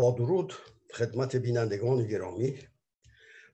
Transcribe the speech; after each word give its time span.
با 0.00 0.10
درود 0.10 0.54
خدمت 0.94 1.36
بینندگان 1.36 2.06
گرامی 2.06 2.58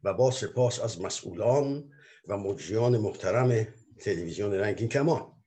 و 0.04 0.14
با 0.14 0.30
سپاس 0.30 0.80
از 0.80 1.00
مسئولان 1.00 1.92
و 2.28 2.36
مجریان 2.36 2.98
محترم 2.98 3.68
تلویزیون 3.98 4.54
رنگین 4.54 4.88
کمان. 4.88 5.42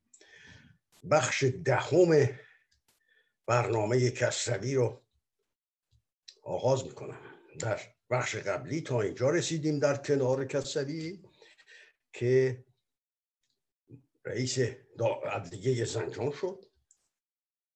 بخش 1.12 1.44
دهم 1.44 2.30
برنامه 3.46 4.12
کسروی 4.12 4.76
رو 4.76 5.02
آغاز 6.44 6.86
می‌کنم. 6.86 7.20
در 7.60 7.80
بخش 8.10 8.36
قبلی 8.36 8.82
تا 8.82 9.02
اینجا 9.02 9.30
رسیدیم 9.30 9.80
در 9.80 9.98
کنار 9.98 10.46
کسروی 10.46 11.24
که 12.14 12.66
رئیس 14.26 14.60
عدلیه 15.26 15.86
زنجان 15.86 16.32
شد. 16.32 16.66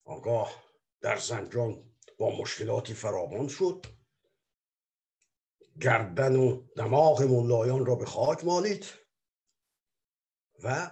آگاه 0.04 0.64
در 1.02 1.18
زنجان 1.18 1.91
با 2.22 2.36
مشکلاتی 2.42 2.94
فراوان 2.94 3.48
شد. 3.48 3.86
گردن 5.82 6.36
و 6.36 6.64
دماغ 6.76 7.22
ملایان 7.22 7.86
را 7.86 7.96
به 7.96 8.06
خاک 8.06 8.46
مالید 8.46 8.86
و 10.64 10.92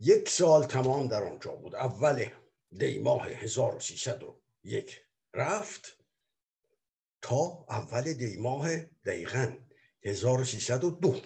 یک 0.00 0.28
سال 0.28 0.64
تمام 0.64 1.08
در 1.08 1.24
آنجا 1.24 1.52
بود. 1.52 1.74
اول 1.74 2.28
دی 2.78 2.98
ماه 2.98 3.28
1301 3.28 5.00
رفت 5.34 5.96
تا 7.22 7.66
اول 7.68 8.12
دی 8.12 8.36
ماه 8.36 8.76
دقیقا 8.76 9.52
1302 10.04 11.20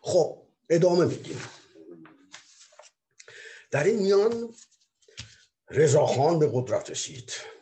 خب 0.00 0.46
ادامه 0.70 1.04
میدیم. 1.04 1.40
در 3.70 3.84
این 3.84 4.02
میان 4.02 4.54
رضاخان 5.70 6.38
به 6.38 6.50
قدرت 6.52 6.90
رسید. 6.90 7.53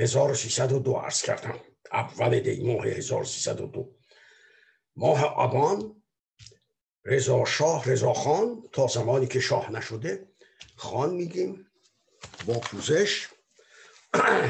1302 0.00 0.92
عرض 0.92 1.22
کردم. 1.22 1.60
اول 1.92 2.40
دی 2.40 2.62
ماه 2.62 2.86
1302 2.86 3.94
ماه 4.96 5.24
آبان 5.24 6.02
رضا 7.04 7.44
شاه 7.44 7.84
رضا 7.84 8.12
خان 8.12 8.68
تا 8.72 8.86
زمانی 8.86 9.26
که 9.26 9.40
شاه 9.40 9.72
نشده 9.72 10.28
خان 10.76 11.14
میگیم 11.14 11.66
با 12.46 12.54
پوزش. 12.54 13.28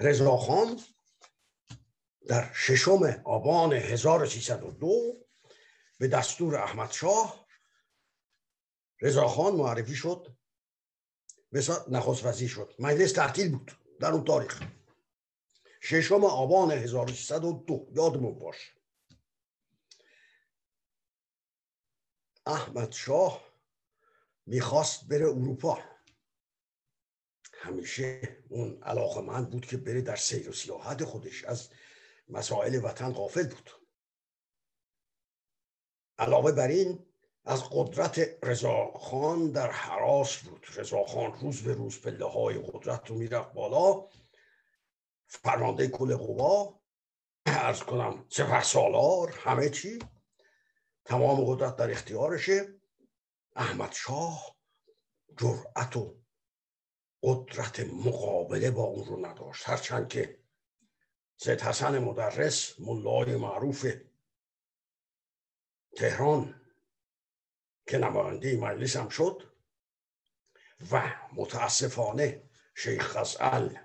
رضا 0.00 0.36
خان 0.36 0.80
در 2.28 2.52
ششم 2.54 3.22
آبان 3.24 3.72
1302 3.72 4.90
به 5.98 6.08
دستور 6.08 6.56
احمد 6.56 6.90
شاه 6.90 7.46
رضا 9.00 9.28
خان 9.28 9.54
معرفی 9.54 9.94
شد. 9.94 10.36
مثلا 11.52 11.84
نخست 11.88 12.24
وزیر 12.24 12.48
شد. 12.48 12.74
مجلس 12.78 13.12
تعطیل 13.12 13.50
بود 13.50 13.72
در 14.00 14.10
اون 14.10 14.24
تاریخ. 14.24 14.62
ششم 15.80 16.24
آبان 16.24 16.70
1302 16.70 17.88
یادمون 17.92 18.38
باش 18.38 18.74
احمد 22.46 22.92
شاه 22.92 23.52
می‌خواست 24.46 25.08
بره 25.08 25.26
اروپا. 25.26 25.78
همیشه 27.52 28.36
اون 28.48 28.82
علاقه 28.82 29.20
من 29.20 29.44
بود 29.44 29.66
که 29.66 29.76
بره 29.76 30.00
در 30.00 30.16
سیر 30.16 30.48
و 30.48 30.52
سیاحت 30.52 31.04
خودش. 31.04 31.44
از 31.44 31.70
مسائل 32.28 32.84
وطن 32.84 33.12
غافل 33.12 33.48
بود. 33.48 33.70
علاوه 36.18 36.52
بر 36.52 36.68
این 36.68 37.11
از 37.44 37.64
قدرت 37.70 38.44
رضاخان 38.44 39.50
در 39.50 39.70
حراس 39.70 40.36
بود. 40.36 40.66
رضاخان 40.74 41.32
روز 41.32 41.62
به 41.62 41.74
روز 41.74 42.00
پله 42.00 42.24
های 42.24 42.58
قدرت 42.58 43.10
رو 43.10 43.16
می‌رفت 43.16 43.52
بالا. 43.52 44.08
فرمانده 45.26 45.88
کل 45.88 46.16
قوا 46.16 46.80
ارز 47.46 47.80
کنم 47.80 48.26
سپه 48.28 48.62
سالار 48.62 49.30
همه 49.30 49.70
چی. 49.70 49.98
تمام 51.04 51.44
قدرت 51.44 51.76
در 51.76 51.90
اختیارشه. 51.90 52.80
احمد 53.56 53.92
شاه 53.92 54.56
جرأت 55.38 55.96
و 55.96 56.22
قدرت 57.22 57.80
مقابله 57.80 58.70
با 58.70 58.82
اون 58.82 59.04
رو 59.04 59.26
نداشت. 59.26 59.68
هرچند 59.68 60.08
که 60.08 60.38
سید 61.36 61.60
حسن 61.60 61.98
مدرس 61.98 62.80
ملای 62.80 63.36
معروف 63.36 63.86
تهران 65.96 66.61
که 67.86 67.98
نماینده 67.98 68.56
مجلس 68.56 68.96
هم 68.96 69.08
شد 69.08 69.52
و 70.92 71.12
متاسفانه 71.32 72.42
شیخ 72.74 73.16
غزال 73.16 73.78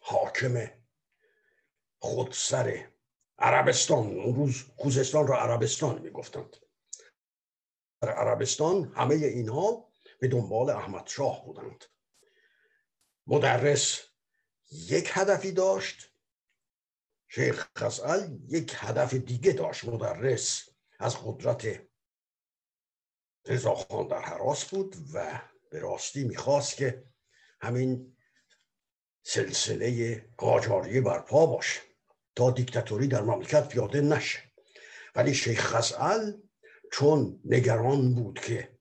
حاکم 0.00 0.70
خودسر 1.98 2.88
عربستان 3.38 4.06
اون 4.06 4.34
روز 4.34 4.64
خوزستان 4.76 5.26
را 5.26 5.40
عربستان 5.40 5.98
می‌گفتند. 6.02 6.56
در 8.00 8.10
عربستان 8.10 8.92
همه 8.96 9.14
اینها 9.14 9.88
به 10.20 10.28
دنبال 10.28 10.70
احمد 10.70 11.06
شاه 11.06 11.44
بودند. 11.44 11.84
مدرس 13.26 14.00
یک 14.70 15.10
هدفی 15.12 15.52
داشت 15.52 16.10
شیخ 17.28 17.68
غزال 17.76 18.38
یک 18.48 18.72
هدف 18.76 19.14
دیگه 19.14 19.52
داشت. 19.52 19.84
مدرس 19.84 20.68
از 20.98 21.16
قدرت 21.24 21.86
رضاخان 23.46 24.08
در 24.08 24.20
حراس 24.20 24.64
بود 24.64 24.96
و 25.14 25.40
به 25.70 25.78
راستی 25.78 26.24
می‌خواست 26.24 26.76
که 26.76 27.04
همین 27.60 28.16
سلسله 29.22 30.16
قاجاریه 30.36 31.00
برپا 31.00 31.46
باشه 31.46 31.80
تا 32.36 32.50
دیکتاتوری 32.50 33.06
در 33.06 33.22
مملکت 33.22 33.68
پیاده 33.68 34.00
نشه. 34.00 34.38
ولی 35.14 35.34
شیخ 35.34 35.74
غزال 35.76 36.42
چون 36.92 37.40
نگران 37.44 38.14
بود 38.14 38.40
که 38.40 38.78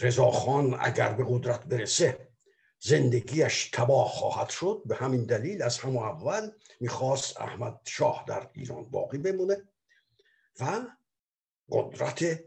رضاخان 0.00 0.76
اگر 0.80 1.12
به 1.12 1.24
قدرت 1.28 1.64
برسه 1.64 2.28
زندگیش 2.80 3.70
تباه 3.72 4.08
خواهد 4.08 4.48
شد 4.48 4.82
به 4.86 4.94
همین 4.94 5.24
دلیل 5.24 5.62
از 5.62 5.78
همون 5.78 6.02
اول 6.02 6.50
می‌خواست 6.80 7.40
احمد 7.40 7.80
شاه 7.84 8.24
در 8.28 8.50
ایران 8.52 8.90
باقی 8.90 9.18
بمونه 9.18 9.68
و 10.60 10.86
قدرت 11.70 12.44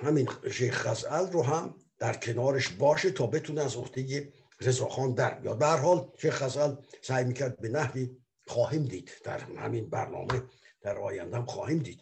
همین 0.00 0.28
شیخ 0.52 0.86
غزال 0.86 1.32
رو 1.32 1.42
هم 1.42 1.74
در 1.98 2.16
کنارش 2.16 2.68
باشه 2.68 3.10
تا 3.10 3.26
بتونه 3.26 3.60
از 3.60 3.76
عهده 3.76 4.32
رضاخان 4.60 5.14
در 5.14 5.34
بیاد. 5.34 5.58
به 5.58 5.66
حال 5.66 6.12
شیخ 6.18 6.42
غزال 6.42 6.84
سعی 7.02 7.24
می‌کرد 7.24 7.60
به 7.60 7.68
نحوی 7.68 8.16
خواهیم 8.46 8.84
دید. 8.84 9.10
در 9.24 9.38
همین 9.38 9.90
برنامه 9.90 10.42
در 10.80 10.98
آینده 10.98 11.40
خواهیم 11.40 11.78
دید. 11.78 12.00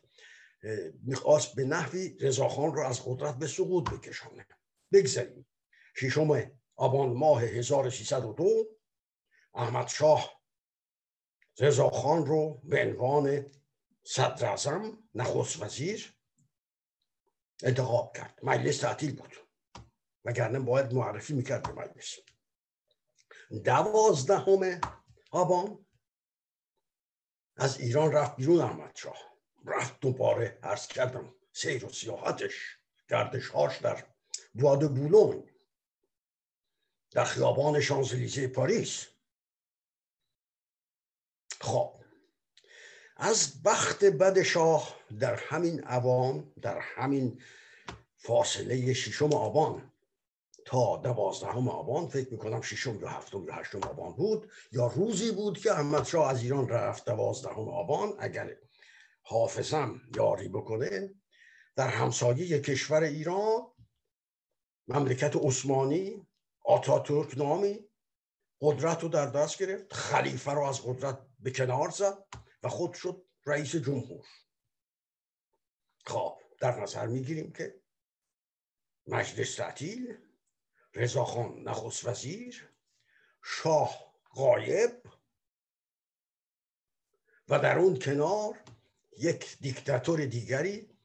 می‌خواست 1.03 1.55
به 1.55 1.65
نحوی 1.65 2.19
رضاخان 2.21 2.75
رو 2.75 2.81
از 2.81 3.03
قدرت 3.05 3.39
به 3.39 3.47
سقوط 3.47 3.91
بکشانه. 3.91 4.47
بگذاریم. 4.93 5.47
ششم 5.97 6.51
آبان 6.77 7.13
ماه 7.13 7.43
1302 7.43 8.65
احمد 9.55 9.89
شاه 9.89 10.41
رضاخان 11.59 12.27
رو 12.27 12.61
به 12.65 12.83
عنوان 12.83 13.47
صدر 14.03 14.47
اعظم 14.47 14.99
نخست 15.15 15.63
وزیر 15.63 16.18
انتخاب 17.63 18.17
کرد. 18.17 18.41
مجلس 18.43 18.79
تعطیل 18.79 19.17
بود. 19.17 19.35
وگرنه 20.25 20.59
باید 20.59 20.95
معرفی 20.95 21.33
می‌کرد 21.35 21.63
به 21.63 21.73
مجلس. 21.73 22.17
دوازدهم 23.65 24.81
آبان 25.31 25.87
از 27.57 27.81
ایران 27.81 28.13
رفت 28.13 28.37
بیرون 28.37 28.61
احمد 28.61 28.97
شاه. 28.97 29.19
رفت 29.65 30.01
دوباره 30.01 30.59
عرض 30.63 30.87
کردم 30.87 31.35
سیر 31.53 31.85
و 31.85 31.89
سیاحتش 31.89 32.79
گردشهاش 33.09 33.79
در 33.79 34.07
بواد 34.55 34.95
بولون 34.95 35.51
در 37.11 37.25
خیابان 37.25 37.81
شانزلیزه 37.81 38.49
پاریس. 38.49 39.07
خب 41.61 41.98
از 43.19 43.63
بخت 43.63 44.05
بد 44.05 44.43
شاه 44.43 44.95
در 45.21 45.35
همین 45.35 45.85
عوام 45.85 46.53
در 46.63 46.79
همین 46.79 47.41
فاصله 48.17 48.93
ششم 48.95 49.33
آبان. 49.33 49.93
تا 50.65 50.97
دوازدهم 50.97 51.69
آبان 51.69 52.09
فکر 52.09 52.33
می‌کنم 52.33 52.61
ششم 52.61 53.01
یا 53.01 53.09
هفتم 53.09 53.45
یا 53.45 53.55
هشتم 53.55 53.81
آبان 53.83 54.13
بود. 54.13 54.51
یا 54.73 54.87
روزی 54.87 55.33
بود 55.33 55.59
که 55.59 55.73
احمد 55.73 56.05
شاه 56.05 56.31
از 56.31 56.43
ایران 56.43 56.69
رفت 56.69 57.05
دوازدهم 57.05 57.69
آبان. 57.69 58.15
اگر 58.19 58.57
حافظم 59.23 60.01
یاری 60.17 60.49
بکنه 60.49 61.15
در 61.77 61.89
همسایه 61.89 62.61
کشور 62.61 63.03
ایران 63.03 63.61
مملکت 64.89 65.37
عثمانی 65.37 66.27
آتاتورک 66.65 67.39
نامی 67.39 67.89
قدرت 68.61 69.03
رو 69.03 69.09
در 69.09 69.27
دست 69.27 69.59
گرفت. 69.59 69.93
خلیفه 69.93 70.51
رو 70.51 70.63
از 70.63 70.81
قدرت 70.83 71.19
به 71.41 71.51
کنار 71.51 71.91
زد. 71.91 72.25
و 72.63 72.69
خود 72.69 72.95
شد 72.95 73.25
رئیس 73.47 73.77
جمهور. 73.77 74.27
خب 76.05 76.39
در 76.61 76.81
نظر 76.81 77.07
می‌گیریم 77.07 77.53
که 77.53 77.81
مجلس 79.07 79.55
تعطیل 79.55 80.19
رضاخان 80.95 81.63
نخست 81.69 82.07
وزیر 82.07 82.69
شاه 83.45 84.15
غایب 84.35 85.03
و 87.49 87.59
در 87.59 87.79
اون 87.79 87.99
کنار 87.99 88.65
یک 89.19 89.59
دیکتاتور 89.61 90.27
دیگری 90.27 90.99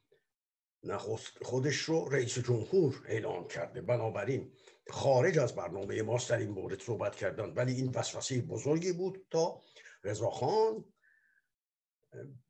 نخست 0.82 1.44
خودش 1.44 1.76
رو 1.76 2.08
رئیس 2.08 2.38
جمهور 2.38 3.02
اعلام 3.06 3.48
کرده. 3.48 3.80
بنابراین 3.80 4.52
خارج 4.90 5.38
از 5.38 5.54
برنامه 5.54 6.02
ماست 6.02 6.30
در 6.30 6.38
این 6.38 6.50
مورد 6.50 6.80
صحبت 6.82 7.16
کردن. 7.16 7.50
ولی 7.54 7.74
این 7.74 7.90
وسوسه 7.94 8.40
بزرگی 8.40 8.92
بود 8.92 9.26
تا 9.30 9.62
رضاخان 10.04 10.93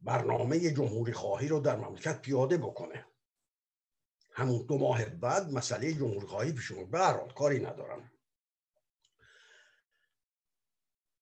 برنامه 0.01 0.71
جمهوری 0.71 1.13
خواهی 1.13 1.49
رو 1.49 1.61
در 1.61 1.77
مملکت 1.77 2.23
پیاده 2.23 2.57
بکنه. 2.57 3.07
همون 4.33 4.67
دو 4.67 4.79
ماه 4.79 5.05
بعد 5.05 5.51
مسئله 5.51 5.93
جمهوری 5.93 6.27
خواهی 6.27 6.53
پیش 6.53 6.73
اومد. 6.73 7.33
کاری 7.35 7.59
ندارم. 7.59 8.13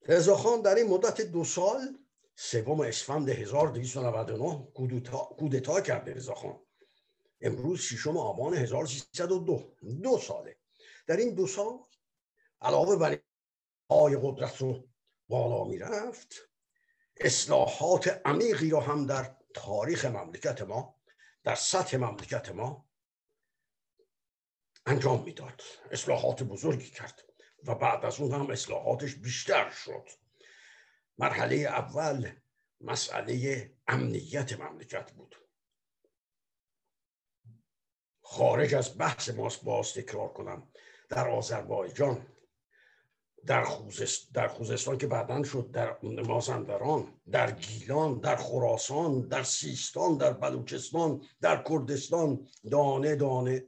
رضاخان 0.06 0.62
در 0.62 0.74
این 0.74 0.88
مدت 0.88 1.20
دو 1.20 1.44
سال 1.44 1.98
سوم 2.34 2.80
اسفند 2.80 3.28
1299 3.28 4.68
کودتا 5.38 5.80
کرده 5.80 6.14
رضاخان 6.14 6.60
امروز 7.40 7.80
ششم 7.80 8.16
آبان 8.16 8.54
1302 8.54 9.74
دو. 10.02 10.18
ساله. 10.18 10.56
در 11.06 11.16
این 11.16 11.34
دو 11.34 11.46
سال 11.46 11.78
علاوه 12.60 12.96
بر 12.96 13.18
های 13.90 14.18
قدرت 14.22 14.56
رو 14.56 14.88
بالا 15.28 15.64
می‌رفت. 15.64 16.51
اصلاحات 17.16 18.22
عمیقی 18.24 18.70
را 18.70 18.80
هم 18.80 19.06
در 19.06 19.36
تاریخ 19.54 20.04
مملکت 20.04 20.62
ما 20.62 21.00
در 21.44 21.54
سطح 21.54 21.96
مملکت 21.96 22.48
ما 22.48 22.88
انجام 24.86 25.24
می‌داد. 25.24 25.62
اصلاحات 25.90 26.42
بزرگی 26.42 26.90
کرد 26.90 27.22
و 27.64 27.74
بعد 27.74 28.04
از 28.04 28.20
اون 28.20 28.32
هم 28.32 28.50
اصلاحاتش 28.50 29.14
بیشتر 29.14 29.70
شد. 29.70 30.08
مرحله 31.18 31.56
اول 31.56 32.30
مسئله 32.80 33.70
امنیت 33.88 34.60
مملکت 34.60 35.12
بود. 35.12 35.36
خارج 38.22 38.74
از 38.74 38.98
بحث 38.98 39.28
ماست 39.28 39.64
باز 39.64 39.94
تکرار 39.94 40.32
کنم 40.32 40.72
در 41.08 41.28
آذربایجان 41.28 42.31
در, 43.46 43.64
خوزست، 43.64 44.32
در 44.34 44.48
خوزستان 44.48 44.98
که 44.98 45.06
بعدا 45.06 45.42
شد 45.42 45.70
در 45.70 45.98
مازندران 46.02 47.20
در 47.30 47.50
گیلان 47.50 48.20
در 48.20 48.36
خراسان 48.36 49.20
در 49.28 49.42
سیستان 49.42 50.16
در 50.16 50.32
بلوچستان 50.32 51.26
در 51.40 51.64
کردستان. 51.68 52.48
دانه 52.70 53.16
دانه. 53.16 53.66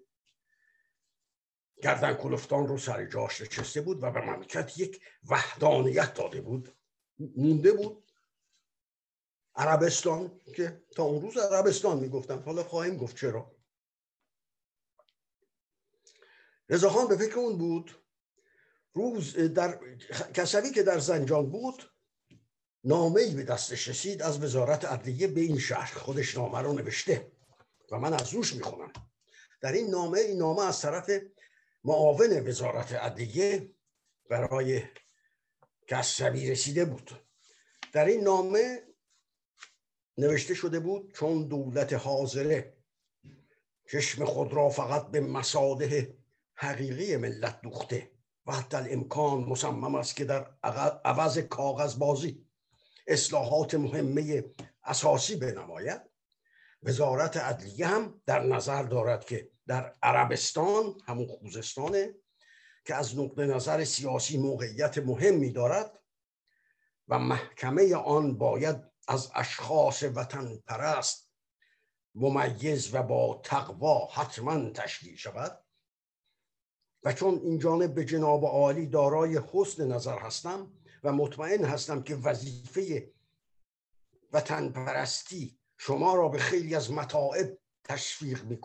گردن 1.82 2.14
کلفتان 2.14 2.68
رو 2.68 2.78
سر 2.78 3.04
جاش 3.04 3.40
نشسته 3.40 3.80
بود 3.80 4.02
و 4.02 4.10
به 4.10 4.20
مملکت 4.20 4.78
یک 4.78 5.00
وحدانیت 5.28 6.14
داده 6.14 6.40
بود. 6.40 6.76
مونده 7.18 7.72
بود. 7.72 8.04
عربستان 9.56 10.40
که 10.56 10.84
تا 10.96 11.02
اون 11.02 11.22
روز 11.22 11.36
عربستان 11.36 11.98
می‌گفتن. 11.98 12.42
حالا 12.42 12.62
خواهیم 12.62 12.96
گفت 12.96 13.16
چرا. 13.16 13.56
رضاخان 16.68 17.08
به 17.08 17.16
فکر 17.16 17.38
اون 17.38 17.58
بود. 17.58 18.03
روز 18.94 19.36
در 19.36 19.80
کسوی 20.34 20.70
که 20.70 20.82
در 20.82 20.98
زنجان 20.98 21.50
بود 21.50 21.90
نامه 22.84 23.20
ای 23.20 23.34
به 23.34 23.42
دستش 23.42 23.88
رسید 23.88 24.22
از 24.22 24.42
وزارت 24.42 24.84
عدلیه 24.84 25.26
به 25.26 25.40
این 25.40 25.58
شهر 25.58 25.98
خودش 25.98 26.36
نامه 26.36 26.58
رو 26.58 26.72
نوشته 26.72 27.32
و 27.90 27.98
من 27.98 28.12
از 28.12 28.34
روش 28.34 28.54
می‌خونم. 28.54 28.92
در 29.60 29.72
این 29.72 29.90
نامه 29.90 30.18
این 30.18 30.38
نامه 30.38 30.66
از 30.66 30.80
طرف 30.80 31.10
معاون 31.84 32.48
وزارت 32.48 32.92
عدلیه 32.92 33.70
برای 34.30 34.82
کسوی 35.88 36.50
رسیده 36.50 36.84
بود. 36.84 37.10
در 37.92 38.04
این 38.04 38.20
نامه 38.20 38.82
نوشته 40.18 40.54
شده 40.54 40.80
بود 40.80 41.12
چون 41.12 41.48
دولت 41.48 41.92
حاضره 41.92 42.76
چشم 43.90 44.24
خود 44.24 44.52
را 44.52 44.68
فقط 44.68 45.10
به 45.10 45.20
مساده 45.20 46.18
حقیقی 46.54 47.16
ملت 47.16 47.60
دوخته. 47.60 48.13
و 48.46 48.52
حتی 48.52 48.76
الامکان 48.76 49.44
مصمم 49.44 49.94
است 49.94 50.16
که 50.16 50.24
در 50.24 50.46
عوض 51.04 51.38
کاغذ 51.38 51.94
بازی 51.94 52.46
اصلاحات 53.06 53.74
مهمه 53.74 54.44
اساسی 54.84 55.36
بنماید. 55.36 56.00
وزارت 56.82 57.36
عدلیه 57.36 57.86
هم 57.86 58.22
در 58.26 58.42
نظر 58.42 58.82
دارد 58.82 59.24
که 59.24 59.50
در 59.66 59.94
عربستان 60.02 60.94
همون 61.06 61.26
خوزستانه 61.26 62.14
که 62.84 62.94
از 62.94 63.18
نقطه 63.18 63.46
نظر 63.46 63.84
سیاسی 63.84 64.38
موقعیت 64.38 64.98
مهمی 64.98 65.50
دارد 65.50 65.98
و 67.08 67.18
محکمه 67.18 67.96
آن 67.96 68.38
باید 68.38 68.76
از 69.08 69.30
اشخاص 69.34 70.02
وطن 70.02 70.56
پرست 70.66 71.30
ممیز 72.14 72.94
و 72.94 73.02
با 73.02 73.40
تقوا 73.44 74.06
حتما 74.06 74.70
تشکیل 74.70 75.16
شود. 75.16 75.63
و 77.04 77.12
چون 77.12 77.40
این 77.42 77.58
جانب 77.58 77.94
به 77.94 78.04
جناب 78.04 78.44
عالی 78.44 78.86
دارای 78.86 79.40
حسن 79.52 79.92
نظر 79.92 80.18
هستم 80.18 80.72
و 81.04 81.12
مطمئن 81.12 81.64
هستم 81.64 82.02
که 82.02 82.16
وظیفه 82.16 83.10
وطن 84.32 84.68
پرستی 84.68 85.58
شما 85.78 86.14
را 86.14 86.28
به 86.28 86.38
خیلی 86.38 86.74
از 86.74 86.92
متاعب 86.92 87.58
تشویق 87.84 88.44
می 88.44 88.58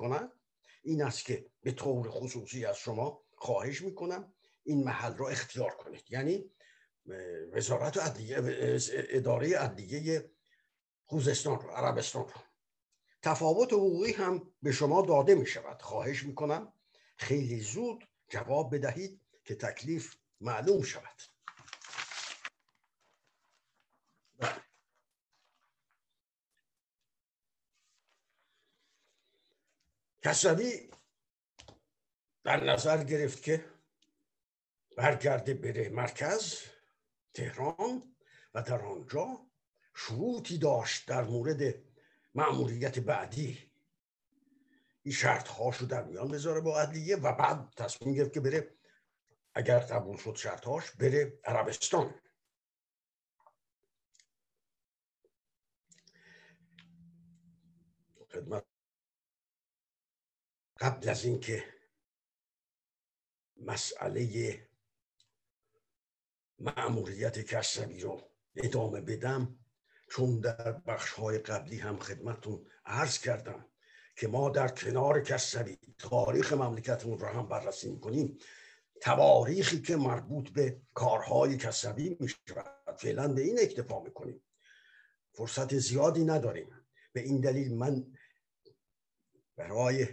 این 0.84 1.04
است 1.04 1.26
که 1.26 1.46
به 1.62 1.72
طور 1.72 2.10
خصوصی 2.10 2.66
از 2.66 2.78
شما 2.78 3.22
خواهش 3.36 3.82
می 3.82 3.96
کنم 3.96 4.34
این 4.64 4.84
محل 4.84 5.18
را 5.18 5.30
اختیار 5.30 5.72
کنید. 5.72 6.04
یعنی 6.10 6.52
وزارت 7.52 7.98
عدلیه 7.98 8.38
اداره 8.92 9.58
عدلیه 9.58 10.32
خوزستان 11.06 11.60
رو 11.60 11.70
عربستان 11.70 12.24
رو 12.24 12.34
تفاوت 13.22 13.74
حقوقی 13.74 14.12
هم 14.12 14.52
به 14.62 14.72
شما 14.72 15.02
داده 15.02 15.36
می 15.36 15.46
شود 15.46 15.82
خواهش 15.82 16.24
می 16.24 16.36
کنم 16.36 16.74
خیلی 17.18 17.60
زود 17.60 18.08
جواب 18.30 18.76
بدهید 18.76 19.22
که 19.44 19.56
تکلیف 19.56 20.16
معلوم 20.42 20.82
شود. 20.82 21.22
کسوی 30.24 30.90
در 32.44 32.64
نظر 32.64 33.04
گرفت 33.04 33.44
که 33.44 33.66
برگرده 34.98 35.54
بره 35.54 35.90
مرکز 35.90 36.62
تهران 37.34 38.16
و 38.54 38.62
در 38.62 38.82
آنجا 38.82 39.46
شروطی 39.96 40.58
داشت 40.58 41.08
در 41.08 41.24
مورد 41.24 41.76
معمولیت 42.36 43.00
بعدی 43.00 43.69
این 45.04 45.14
شرط 45.14 45.48
هاشو 45.48 45.86
در 45.86 46.04
میان 46.04 46.28
بذاره 46.28 46.62
با 46.62 46.80
عدلیه 46.80 47.16
و 47.16 47.34
بعد 47.34 47.74
تصمیم 47.78 48.14
گرفت 48.14 48.34
که 48.34 48.40
بره 48.40 48.78
اگر 49.54 49.80
قبول 49.80 50.18
شد 50.18 50.36
شرط 50.36 50.66
هاش 50.66 50.92
بره 50.92 51.40
عربستان. 51.44 52.22
خدمت 58.32 58.66
قبل 60.80 61.10
از 61.10 61.26
اینکه 61.26 61.64
مسئله 63.58 64.70
معمولیت 66.60 67.40
کسبی 67.40 68.02
رو 68.02 68.32
ادامه 68.56 69.02
بدم 69.02 69.60
چون 70.10 70.40
در 70.40 70.72
بخش 70.72 71.12
های 71.12 71.38
قبلی 71.38 71.78
هم 71.78 72.00
خدمتون 72.00 72.68
عرض 72.86 73.20
کردم 73.20 73.69
که 74.20 74.28
ما 74.28 74.50
در 74.50 74.68
کنار 74.68 75.22
کسری 75.22 75.78
تاریخ 75.98 76.54
مملکتمون 76.54 77.20
را 77.20 77.30
هم 77.30 77.48
بررسی 77.48 77.90
می‌کنیم 77.90 78.38
تواریخی 79.02 79.82
که 79.82 79.96
مربوط 79.96 80.50
به 80.50 80.82
کارهای 80.94 81.58
کسبی 81.58 82.18
می 82.20 82.30
فعلا 82.98 83.28
به 83.28 83.42
این 83.42 83.60
اکتفا 83.60 84.04
می‌کنیم. 84.04 84.42
فرصت 85.34 85.78
زیادی 85.78 86.24
نداریم. 86.24 86.68
به 87.14 87.22
این 87.22 87.40
دلیل 87.40 87.76
من 87.76 88.18
برای 89.56 90.08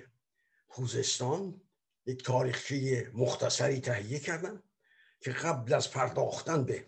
خوزستان 0.66 1.60
یک 2.06 2.24
تاریخچه 2.24 3.10
مختصری 3.14 3.80
تهیه 3.80 4.18
کردم 4.18 4.62
که 5.20 5.30
قبل 5.30 5.74
از 5.74 5.90
پرداختن 5.90 6.64
به 6.64 6.84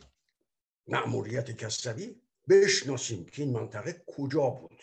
معمولیت 0.86 1.50
کسبی 1.50 2.20
بشناسیم 2.48 3.24
که 3.24 3.42
این 3.42 3.52
منطقه 3.52 4.02
کجا 4.06 4.50
بود 4.50 4.82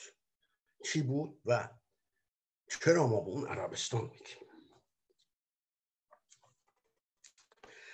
چی 0.84 1.02
بود 1.02 1.42
و 1.46 1.70
چرا 2.68 3.08
ما 3.08 3.20
به 3.20 3.30
اون 3.30 3.48
عربستان 3.48 4.02
میگیم؟ 4.02 4.46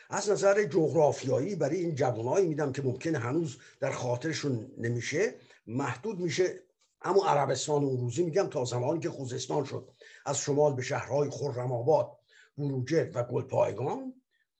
از 0.09 0.29
نظر 0.29 0.63
جغرافیایی 0.63 1.55
برای 1.55 1.77
این 1.77 1.95
جوانایی 1.95 2.47
میدم 2.47 2.71
که 2.71 2.81
ممکنه 2.81 3.19
هنوز 3.19 3.57
در 3.79 3.91
خاطرشون 3.91 4.71
نمیشه 4.77 5.35
محدود 5.67 6.19
میشه. 6.19 6.63
اما 7.01 7.27
عربستان 7.27 7.83
اون 7.83 7.97
روزی 7.97 8.23
میگم 8.23 8.47
تا 8.47 8.65
زمانی 8.65 8.99
که 8.99 9.09
خوزستان 9.09 9.65
شد. 9.65 9.91
از 10.25 10.37
شمال 10.37 10.73
به 10.73 10.81
شهرهای 10.81 11.29
خرم 11.29 11.71
آباد 11.71 12.17
بروجرد 12.57 13.15
و 13.15 13.23
گلپایگان 13.23 14.13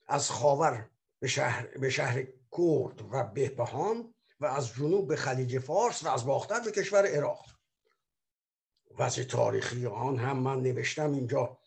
از 0.08 0.30
خاور 0.30 0.90
به 1.20 1.28
شهر, 1.28 1.68
به 1.78 1.90
شهر 1.90 2.24
کرد 2.52 3.02
و 3.12 3.24
بهبهان 3.34 4.14
و 4.40 4.46
از 4.46 4.74
جنوب 4.74 5.08
به 5.08 5.16
خلیج 5.16 5.60
فارس 5.60 6.04
و 6.04 6.10
از 6.10 6.26
باختر 6.26 6.60
به 6.60 6.72
کشور 6.72 7.08
عراق. 7.08 7.46
وضع 9.02 9.24
تاریخی 9.24 9.86
آن 9.86 10.18
هم 10.20 10.38
من 10.38 10.62
نوشتم 10.62 11.14
اینجا. 11.14 11.58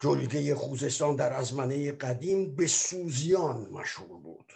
جلگه 0.00 0.54
خوزستان 0.54 1.16
در 1.16 1.32
ازمنه 1.32 1.92
قدیم 1.92 2.56
به 2.56 2.66
سوزیان 2.66 3.70
مشهور 3.70 4.20
بود. 4.20 4.52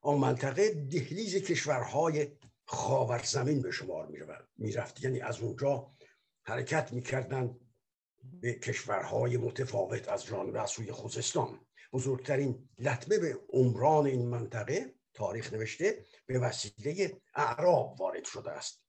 آن 0.00 0.18
منطقه 0.18 0.74
دهلیز 0.74 1.36
کشورهای 1.36 2.38
خاور 2.64 3.22
زمین 3.22 3.62
به 3.62 3.70
شمار 3.70 4.06
می 4.58 4.72
رفت. 4.72 5.04
یعنی 5.04 5.20
از 5.20 5.40
اونجا 5.40 5.92
حرکت 6.42 6.92
می‌کردند 6.92 7.60
به 8.40 8.52
کشورهای 8.52 9.36
متفاوت 9.36 10.08
از 10.08 10.24
جانب 10.24 10.66
سوی 10.66 10.92
خوزستان. 10.92 11.60
بزرگترین 11.92 12.68
لطمه 12.78 13.18
به 13.18 13.38
عمران 13.48 14.06
این 14.06 14.28
منطقه 14.28 14.94
تاریخ 15.14 15.52
نوشته 15.52 16.06
به 16.26 16.38
وسیله 16.38 17.20
اعراب 17.34 18.00
وارد 18.00 18.24
شده 18.24 18.50
است. 18.50 18.81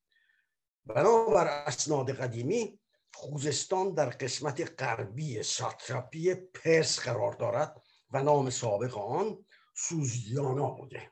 بنابر 0.86 1.48
اسناد 1.48 2.12
قدیمی 2.12 2.80
خوزستان 3.14 3.94
در 3.94 4.10
قسمت 4.10 4.82
غربی 4.82 5.44
ساتراپی 5.44 6.36
پرس 6.36 7.00
قرار 7.00 7.34
دارد 7.34 7.82
و 8.12 8.24
نام 8.24 8.50
سابق 8.50 8.98
آن 8.98 9.46
سوزیانا 9.76 10.70
بوده 10.70 11.12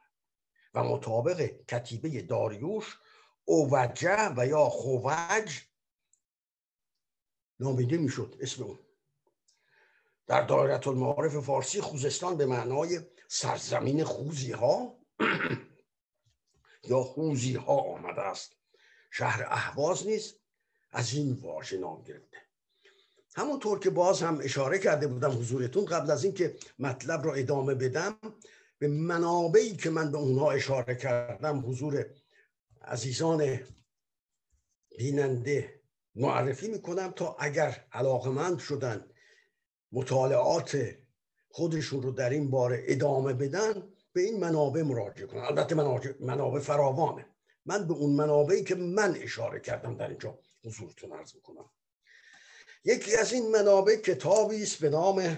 و 0.74 0.84
مطابق 0.84 1.42
کتیبه 1.68 2.22
داریوش 2.22 2.98
اوجه 3.46 4.34
و 4.38 4.48
یا 4.48 4.70
خوج 4.70 5.62
نامیده 7.60 7.98
می‌شد 7.98 8.36
اسم 8.40 8.64
اون 8.64 8.80
در 10.28 10.42
دایره 10.42 10.88
المعارف 10.88 11.38
فارسی 11.38 11.82
خوزستان 11.82 12.38
به 12.38 12.46
معنای 12.46 13.00
سرزمین 13.28 14.04
خوزی 14.04 14.52
ها 14.52 14.98
یا 16.90 17.04
خوزی 17.04 17.56
ها 17.56 17.76
آمده 17.76 18.22
است. 18.22 18.61
شهر 19.12 19.44
اهواز 19.48 20.08
نیز 20.08 20.34
از 20.92 21.14
این 21.14 21.34
واژه 21.34 21.78
نام 21.78 22.04
گرفته. 22.04 22.38
همونطور 23.36 23.80
که 23.80 23.90
باز 23.90 24.22
هم 24.22 24.40
اشاره 24.44 24.80
کرده 24.80 25.08
بودم 25.08 25.32
حضورتون 25.32 25.86
قبل 25.86 26.12
از 26.12 26.24
اینکه 26.24 26.56
مطلب 26.80 27.26
را 27.26 27.34
ادامه 27.34 27.76
بدم 27.76 28.18
به 28.80 28.88
منابعی 28.88 29.76
که 29.76 29.90
من 29.90 30.12
به 30.12 30.18
اونها 30.18 30.52
اشاره 30.52 30.96
کردم 30.96 31.70
حضور 31.70 32.06
عزیزان 32.82 33.60
بیننده 34.98 35.82
معرفی 36.16 36.68
می‌کنم 36.68 37.12
تا 37.12 37.36
اگر 37.40 37.86
علاقمند 37.92 38.60
شدن 38.60 39.06
مطالعات 39.92 40.96
خودشون 41.50 42.02
رو 42.02 42.12
در 42.12 42.30
این 42.30 42.52
باره 42.52 42.84
ادامه 42.88 43.34
بدن 43.34 43.94
به 44.14 44.22
این 44.22 44.40
منابع 44.40 44.82
مراجعه 44.82 45.28
کنن. 45.28 45.42
البته 45.42 45.76
منابع 46.20 46.60
فراوانه. 46.60 47.26
من 47.66 47.88
به 47.88 47.94
اون 47.94 48.16
منابعی 48.16 48.64
که 48.64 48.76
من 48.76 49.16
اشاره 49.16 49.60
کردم 49.60 49.98
در 49.98 50.08
اینجا 50.08 50.40
حضورتون 50.64 51.14
عرض 51.14 51.36
می‌کنم. 51.36 51.70
یکی 52.84 53.16
از 53.16 53.34
این 53.34 53.52
منابع 53.52 53.96
کتابی 53.96 54.64
است 54.64 54.80
به 54.80 54.90
نام 54.90 55.38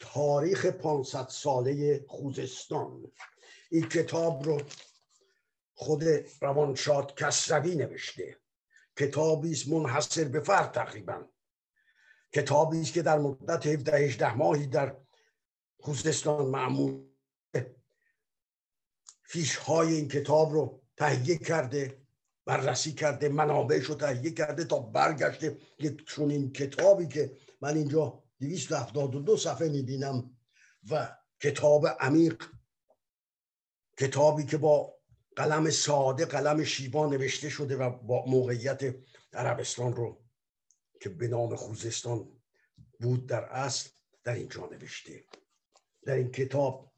تاریخ 0.00 0.66
500 0.66 1.28
ساله 1.28 2.04
خوزستان. 2.08 3.12
این 3.70 3.88
کتاب 3.88 4.44
رو 4.44 4.62
خود 5.74 6.04
روانشاد 6.40 7.14
کسروی 7.14 7.74
نوشته. 7.74 8.36
کتابی 8.96 9.52
است 9.52 9.68
منحصر 9.68 10.24
به 10.24 10.40
فرد 10.40 10.72
تقریبا. 10.72 11.28
کتابی 12.32 12.80
است 12.80 12.92
که 12.92 13.02
در 13.02 13.18
مدت 13.18 13.66
17 13.66 13.96
18 13.96 14.34
ماهی 14.34 14.66
در 14.66 14.96
خوزستان 15.80 16.46
معمول 16.46 17.13
فیش 19.24 19.56
های 19.56 19.94
این 19.94 20.08
کتاب 20.08 20.52
رو 20.52 20.82
تهیه 20.96 21.38
کرده 21.38 22.04
بررسی 22.44 22.92
کرده 22.92 23.28
منابعش 23.28 23.84
رو 23.84 23.94
تهیه 23.94 24.30
کرده 24.30 24.64
تا 24.64 24.78
برگشته. 24.78 25.58
یک 25.78 26.06
چنین 26.08 26.52
کتابی 26.52 27.08
که 27.08 27.36
من 27.60 27.76
اینجا 27.76 28.22
272 28.40 29.36
صفحه 29.36 29.68
می‌بینم 29.68 30.36
و 30.90 31.16
کتاب 31.40 31.86
عمیق. 31.86 32.44
کتابی 33.98 34.44
که 34.44 34.56
با 34.56 34.94
قلم 35.36 35.70
ساده 35.70 36.24
قلم 36.24 36.64
شیبا 36.64 37.06
نوشته 37.06 37.48
شده 37.48 37.76
و 37.76 37.90
با 37.90 38.24
موقعیت 38.26 38.94
عربستان 39.32 39.96
رو 39.96 40.24
که 41.00 41.08
به 41.08 41.28
نام 41.28 41.56
خوزستان 41.56 42.28
بود 43.00 43.26
در 43.26 43.44
اصل 43.44 43.90
در 44.24 44.34
اینجا 44.34 44.68
نوشته. 44.72 45.24
در 46.06 46.14
این 46.14 46.30
کتاب 46.30 46.93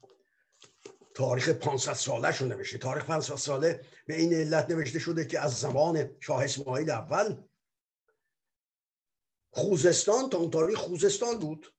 تاریخ 1.17 1.49
500 1.49 1.93
ساله 1.93 2.31
شو 2.31 2.45
نوشته. 2.45 2.77
تاریخ 2.77 3.05
500 3.05 3.35
ساله 3.35 3.85
به 4.05 4.15
این 4.15 4.33
علت 4.33 4.69
نوشته 4.69 4.99
شده 4.99 5.25
که 5.25 5.39
از 5.39 5.59
زمان 5.59 6.15
شاه 6.19 6.43
اسماعیل 6.43 6.89
اول 6.89 7.43
خوزستان 9.49 10.29
تا 10.29 10.37
اون 10.37 10.51
تاریخ 10.51 10.77
خوزستان 10.77 11.39
بود. 11.39 11.73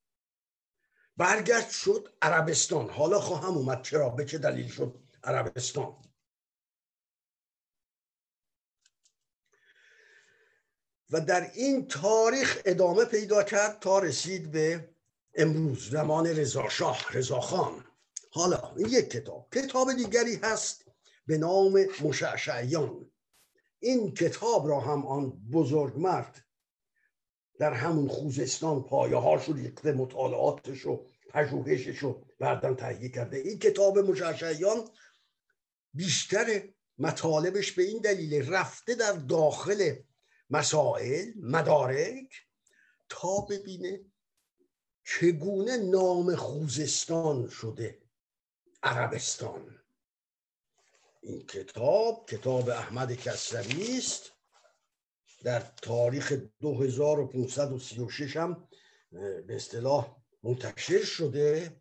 برگشت 1.16 1.70
شد 1.70 2.16
عربستان. 2.22 2.90
حالا 2.90 3.20
خواهم 3.20 3.56
اومد. 3.56 3.82
چرا؟ 3.82 4.08
به 4.08 4.24
چه 4.24 4.38
دلیل 4.38 4.68
شد 4.68 5.00
عربستان؟ 5.24 5.96
و 11.10 11.20
در 11.20 11.50
این 11.54 11.88
تاریخ 11.88 12.62
ادامه 12.64 13.04
پیدا 13.04 13.42
کرد 13.42 13.78
تا 13.80 13.98
رسید 13.98 14.50
به 14.50 14.94
امروز 15.34 15.90
زمان 15.90 16.26
رضاشاه 16.26 17.06
رضاخان 17.12 17.87
حالا 18.30 18.74
این 18.76 18.88
یک 18.88 19.10
کتاب 19.10 19.48
کتاب 19.54 19.92
دیگری 19.92 20.36
هست 20.36 20.84
به 21.26 21.38
نام 21.38 21.86
مشعشعیان. 22.02 23.10
این 23.80 24.14
کتاب 24.14 24.68
را 24.68 24.80
هم 24.80 25.06
آن 25.06 25.30
بزرگمرد 25.30 26.44
در 27.58 27.72
همون 27.72 28.08
خوزستان 28.08 28.82
پایه 28.82 29.16
هاش 29.16 29.44
رو 29.44 29.54
ریخته 29.54 29.92
مطالعاتش 29.92 30.86
و 30.86 31.06
پژوهشش 31.30 31.98
رو 31.98 32.24
بعدا 32.38 32.74
تهیه 32.74 33.08
کرده. 33.08 33.36
این 33.36 33.58
کتاب 33.58 33.98
مشعشعیان 33.98 34.88
بیشتر 35.94 36.68
مطالبش 36.98 37.72
به 37.72 37.82
این 37.82 37.98
دلیل 37.98 38.52
رفته 38.52 38.94
در 38.94 39.12
داخل 39.12 39.94
مسائل 40.50 41.32
مدارک 41.42 42.32
تا 43.08 43.40
ببینه 43.50 44.00
چگونه 45.04 45.76
نام 45.76 46.34
خوزستان 46.34 47.48
شده. 47.48 47.98
عربستان. 48.82 49.78
این 51.20 51.46
کتاب 51.46 52.26
کتاب 52.28 52.68
احمد 52.68 53.12
کسروی 53.12 53.98
است. 53.98 54.32
در 55.42 55.60
تاریخ 55.60 56.32
2536 56.60 58.36
هم 58.36 58.68
به 59.46 59.56
اصطلاح 59.56 60.16
منتشر 60.42 61.04
شده. 61.04 61.80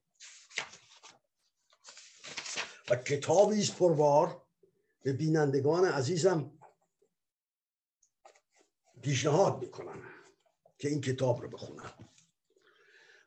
و 2.90 2.96
کتابی 2.96 3.62
است 3.62 3.76
پروار. 3.76 4.48
به 5.04 5.14
بینندگان 5.14 5.86
عزیزم 5.86 6.60
پیشنهاد 9.02 9.62
می‌کنم 9.62 10.04
که 10.78 10.88
این 10.88 11.02
کتاب 11.02 11.42
رو 11.42 11.50
بخونم. 11.50 12.10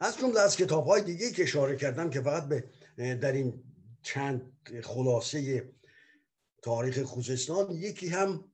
از 0.01 0.19
جمله 0.19 0.41
از 0.41 0.57
کتاب 0.57 0.87
های 0.87 1.03
دیگه 1.03 1.33
که 1.33 1.43
اشاره 1.43 1.77
کردم 1.77 2.11
که 2.11 2.21
فقط 2.21 2.49
به 2.49 2.71
در 2.97 3.33
این 3.33 3.65
چند 4.03 4.53
خلاصه 4.83 5.73
تاریخ 6.63 7.03
خوزستان 7.03 7.71
یکی 7.71 8.09
هم 8.09 8.53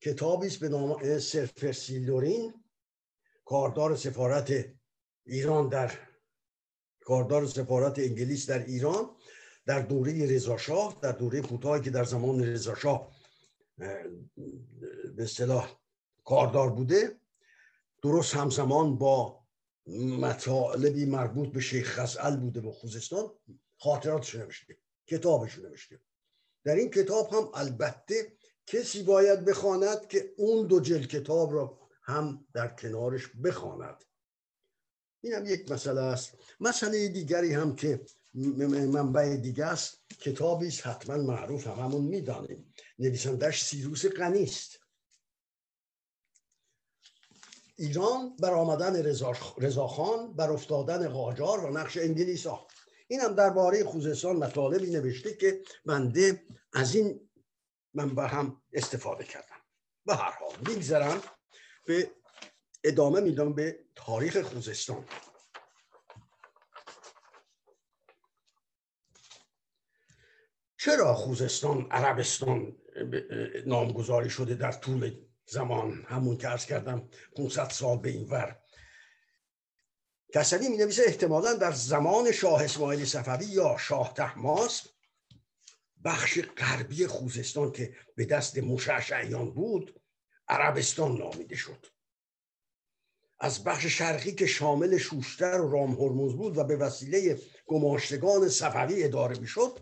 کتابی 0.00 0.46
است 0.46 0.60
به 0.60 0.68
نام 0.68 1.18
سرفرسیلورین 1.18 2.54
کاردار 3.44 3.96
سفارت 3.96 4.64
ایران 5.26 5.68
در 5.68 5.92
کاردار 7.00 7.46
سفارت 7.46 7.98
انگلیس 7.98 8.50
در 8.50 8.64
ایران 8.64 9.10
در 9.66 9.80
دوره 9.80 10.26
رضاشاه 10.26 10.98
در 11.02 11.12
دوره 11.12 11.40
کوتاهی 11.40 11.82
که 11.82 11.90
در 11.90 12.04
زمان 12.04 12.44
رضاشاه 12.44 13.12
به 15.16 15.22
اصطلاح 15.22 15.78
کاردار 16.24 16.70
بوده. 16.70 17.20
درست 18.02 18.34
همزمان 18.34 18.98
با 18.98 19.44
مطالبی 20.20 21.04
مربوط 21.04 21.48
به 21.48 21.60
شیخ 21.60 22.00
خزعل 22.00 22.36
بوده 22.36 22.60
با 22.60 22.72
خوزستان. 22.72 23.30
خاطراتش 23.78 24.34
نوشته 24.34 24.76
کتابش 25.06 25.58
نوشته. 25.58 26.00
در 26.64 26.74
این 26.74 26.90
کتاب 26.90 27.34
هم 27.34 27.50
البته 27.54 28.32
کسی 28.66 29.02
باید 29.02 29.44
بخواند 29.44 30.08
که 30.08 30.34
اون 30.36 30.66
دو 30.66 30.80
جل 30.80 31.04
کتاب 31.04 31.52
را 31.52 31.78
هم 32.02 32.46
در 32.54 32.68
کنارش 32.68 33.28
بخواند. 33.44 34.04
این 35.20 35.32
هم 35.32 35.46
یک 35.46 35.70
مسئله 35.70 36.00
است. 36.00 36.34
مسئله 36.60 37.08
دیگری 37.08 37.52
هم 37.52 37.76
که 37.76 38.04
منبع 38.34 39.36
دیگه 39.36 39.64
است 39.64 39.98
کتابی 40.20 40.68
است 40.68 40.86
حتما 40.86 41.16
معروف 41.16 41.66
هم 41.66 41.84
همون 41.84 42.04
می‌دانیم. 42.04 42.74
نویسندش 42.98 43.64
سیروس 43.64 44.06
غنی 44.06 44.42
است. 44.42 44.78
ایران 47.76 48.36
بر 48.36 48.54
آمدن 48.54 48.96
رضاخان 49.58 50.32
بر 50.32 50.50
افتادن 50.50 51.08
قاجار 51.08 51.64
و 51.64 51.78
نقش 51.78 51.96
انگلیس 51.96 52.46
ها 52.46 52.66
این 53.10 53.20
هم 53.20 53.34
درباره 53.34 53.84
خوزستان 53.84 54.36
مطالبی 54.36 54.90
نوشته 54.90 55.36
که 55.36 55.62
بنده 55.86 56.42
از 56.72 56.94
این 56.94 57.28
منبع 57.94 58.26
هم 58.26 58.62
استفاده 58.72 59.24
کردم. 59.24 59.56
به 60.06 60.14
هر 60.14 60.30
حال 60.30 60.54
میگذرم 60.68 61.22
به 61.84 62.10
ادامه 62.84 63.20
میدم 63.20 63.54
به 63.54 63.78
تاریخ 63.94 64.42
خوزستان. 64.42 65.04
چرا 70.78 71.14
خوزستان 71.14 71.86
عربستان 71.90 72.76
نامگذاری 73.66 74.30
شده 74.30 74.54
در 74.54 74.72
طول 74.72 75.14
زمان؟ 75.46 76.04
همون 76.08 76.36
که 76.36 76.48
ارز 76.48 76.64
کردم 76.64 77.08
500 77.36 77.68
سال 77.68 77.98
به 77.98 78.08
این 78.08 78.28
ور. 78.28 78.60
کسلی 80.34 80.68
می 80.68 80.76
نویسه 80.76 81.02
احتمالا 81.06 81.54
در 81.54 81.72
زمان 81.72 82.32
شاه 82.32 82.64
اسماعیل 82.64 83.04
صفوی 83.04 83.44
یا 83.44 83.76
شاه 83.78 84.14
تحماس 84.14 84.88
بخش 86.04 86.38
غربی 86.56 87.06
خوزستان 87.06 87.72
که 87.72 87.94
به 88.16 88.24
دست 88.24 88.58
مشعشعیان 88.58 89.50
بود 89.50 90.00
عربستان 90.48 91.16
نامیده 91.16 91.56
شد. 91.56 91.86
از 93.40 93.64
بخش 93.64 93.86
شرقی 93.86 94.32
که 94.32 94.46
شامل 94.46 94.98
شوشتر 94.98 95.60
و 95.60 95.70
رام 95.70 95.90
هرموز 95.90 96.36
بود 96.36 96.58
و 96.58 96.64
به 96.64 96.76
وسیله 96.76 97.40
گماشتگان 97.66 98.48
صفوی 98.48 99.04
اداره 99.04 99.38
می‌شد 99.38 99.80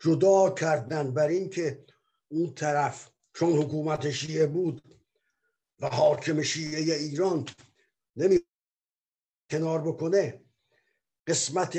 جدا 0.00 0.50
کردن 0.50 1.14
بر 1.14 1.28
این 1.28 1.50
که 1.50 1.84
اون 2.28 2.54
طرف 2.54 3.10
چون 3.34 3.52
حکومت 3.52 4.10
شیعه 4.10 4.46
بود 4.46 4.82
و 5.80 5.88
حاکم 5.88 6.42
شیعه 6.42 6.94
ایران 6.94 7.46
نمی 8.16 8.40
کنار 9.50 9.82
بکنه 9.82 10.40
قسمت 11.26 11.78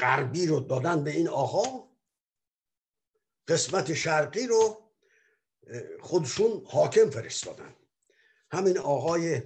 غربی 0.00 0.46
رو 0.46 0.60
دادن 0.60 1.04
به 1.04 1.10
این 1.10 1.28
آقا 1.28 1.88
قسمت 3.48 3.94
شرقی 3.94 4.46
رو 4.46 4.90
خودشون 6.00 6.62
حاکم 6.66 7.10
فرستادن. 7.10 7.74
همین 8.50 8.78
آقای 8.78 9.42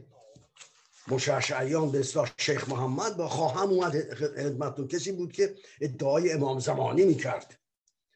مشعشعیان 1.08 1.90
به 1.90 2.00
اصلاح 2.00 2.32
شیخ 2.38 2.68
محمد 2.68 3.16
با 3.16 3.28
خواهم 3.28 3.68
اومد 3.68 4.14
خدمتتون. 4.14 4.88
کسی 4.88 5.12
بود 5.12 5.32
که 5.32 5.54
ادعای 5.80 6.32
امام 6.32 6.58
زمانی 6.58 7.04
می‌کرد. 7.04 7.58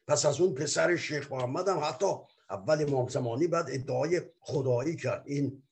پس 0.07 0.25
از 0.25 0.41
اون 0.41 0.53
پسر 0.53 0.95
شیخ 0.95 1.31
محمد 1.31 1.67
هم 1.67 1.79
حتی 1.79 2.05
اول 2.49 2.81
امام 2.81 3.07
زمانی 3.07 3.47
بعد 3.47 3.65
ادعای 3.69 4.21
خدایی 4.39 4.95
کرد. 4.95 5.23
این 5.25 5.63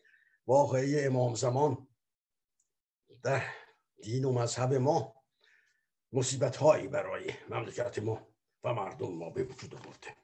واقعی 0.50 1.06
امام 1.06 1.36
زمان. 1.36 1.88
در 3.24 3.44
دین 4.04 4.26
و 4.26 4.32
مذهب 4.32 4.74
ما 4.74 5.16
مصیبت 6.14 6.56
هایی 6.58 6.88
برای 6.88 7.32
مملکت 7.50 8.00
ما 8.00 8.28
و 8.64 8.74
مردم 8.74 9.12
ما 9.12 9.30
به 9.30 9.44
وجود 9.44 9.76
آورده. 9.76 10.16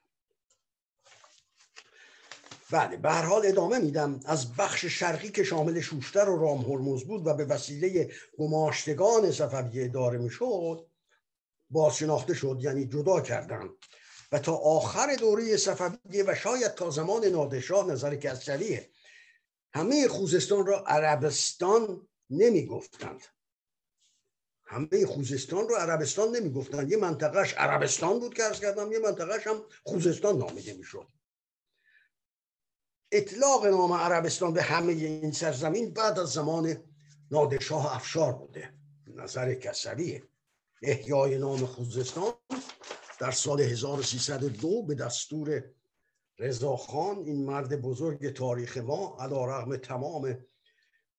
بله 2.70 2.96
به 2.96 3.10
هر 3.10 3.22
حال 3.22 3.46
ادامه 3.46 3.78
میدم. 3.78 4.20
از 4.24 4.54
بخش 4.54 4.84
شرقی 4.84 5.28
که 5.28 5.44
شامل 5.44 5.80
شوشتر 5.80 6.28
و 6.28 6.40
رام 6.40 6.72
هرمز 6.72 7.04
بود 7.04 7.26
و 7.26 7.34
به 7.34 7.44
وسیله 7.44 8.10
گماشتگان 8.38 9.32
صفویه 9.32 9.84
اداره 9.84 10.18
می‌شد 10.18 10.86
بازشناخته 11.70 12.34
شد 12.34 12.58
یعنی 12.60 12.86
جدا 12.86 13.20
کردن 13.20 13.70
و 14.32 14.38
تا 14.38 14.54
آخر 14.54 15.14
دوره 15.14 15.56
صفویه 15.56 16.24
و 16.26 16.34
شاید 16.34 16.74
تا 16.74 16.90
زمان 16.90 17.24
نادرشاه 17.24 17.86
نظر 17.86 18.16
کسریه 18.16 18.90
همه 19.76 20.08
خوزستان 20.08 20.66
را 20.66 20.84
عربستان 20.86 22.08
نمی 22.30 22.66
گفتند 22.66 23.22
همه 24.64 25.06
خوزستان 25.06 25.68
رو 25.68 25.76
عربستان 25.76 26.36
نمی 26.36 26.50
گفتند 26.50 26.90
یه 26.90 26.96
منطقهش 26.96 27.52
عربستان 27.52 28.20
بود 28.20 28.34
که 28.34 28.44
ارز 28.44 28.60
کردم 28.60 28.92
یه 28.92 28.98
منطقهش 28.98 29.46
هم 29.46 29.62
خوزستان 29.84 30.38
نامیده 30.38 30.74
می 30.74 30.84
شد 30.84 31.08
اطلاق 33.12 33.66
نام 33.66 33.92
عربستان 33.92 34.52
به 34.52 34.62
همه 34.62 34.92
این 34.92 35.32
سرزمین 35.32 35.92
بعد 35.92 36.18
از 36.18 36.32
زمان 36.32 36.76
نادرشاه 37.30 37.96
افشار 37.96 38.32
بوده. 38.32 38.74
نظر 39.06 39.54
کسریه 39.54 40.22
احیای 40.82 41.38
نام 41.38 41.66
خوزستان 41.66 42.32
در 43.20 43.30
سال 43.30 43.60
1302 43.60 44.82
به 44.82 44.94
دستور 44.94 45.64
رضاخان 46.38 47.18
این 47.18 47.44
مرد 47.44 47.80
بزرگ 47.80 48.32
تاریخ 48.32 48.76
ما 48.76 49.16
علا 49.20 49.44
رغم 49.44 49.76
تمام 49.76 50.46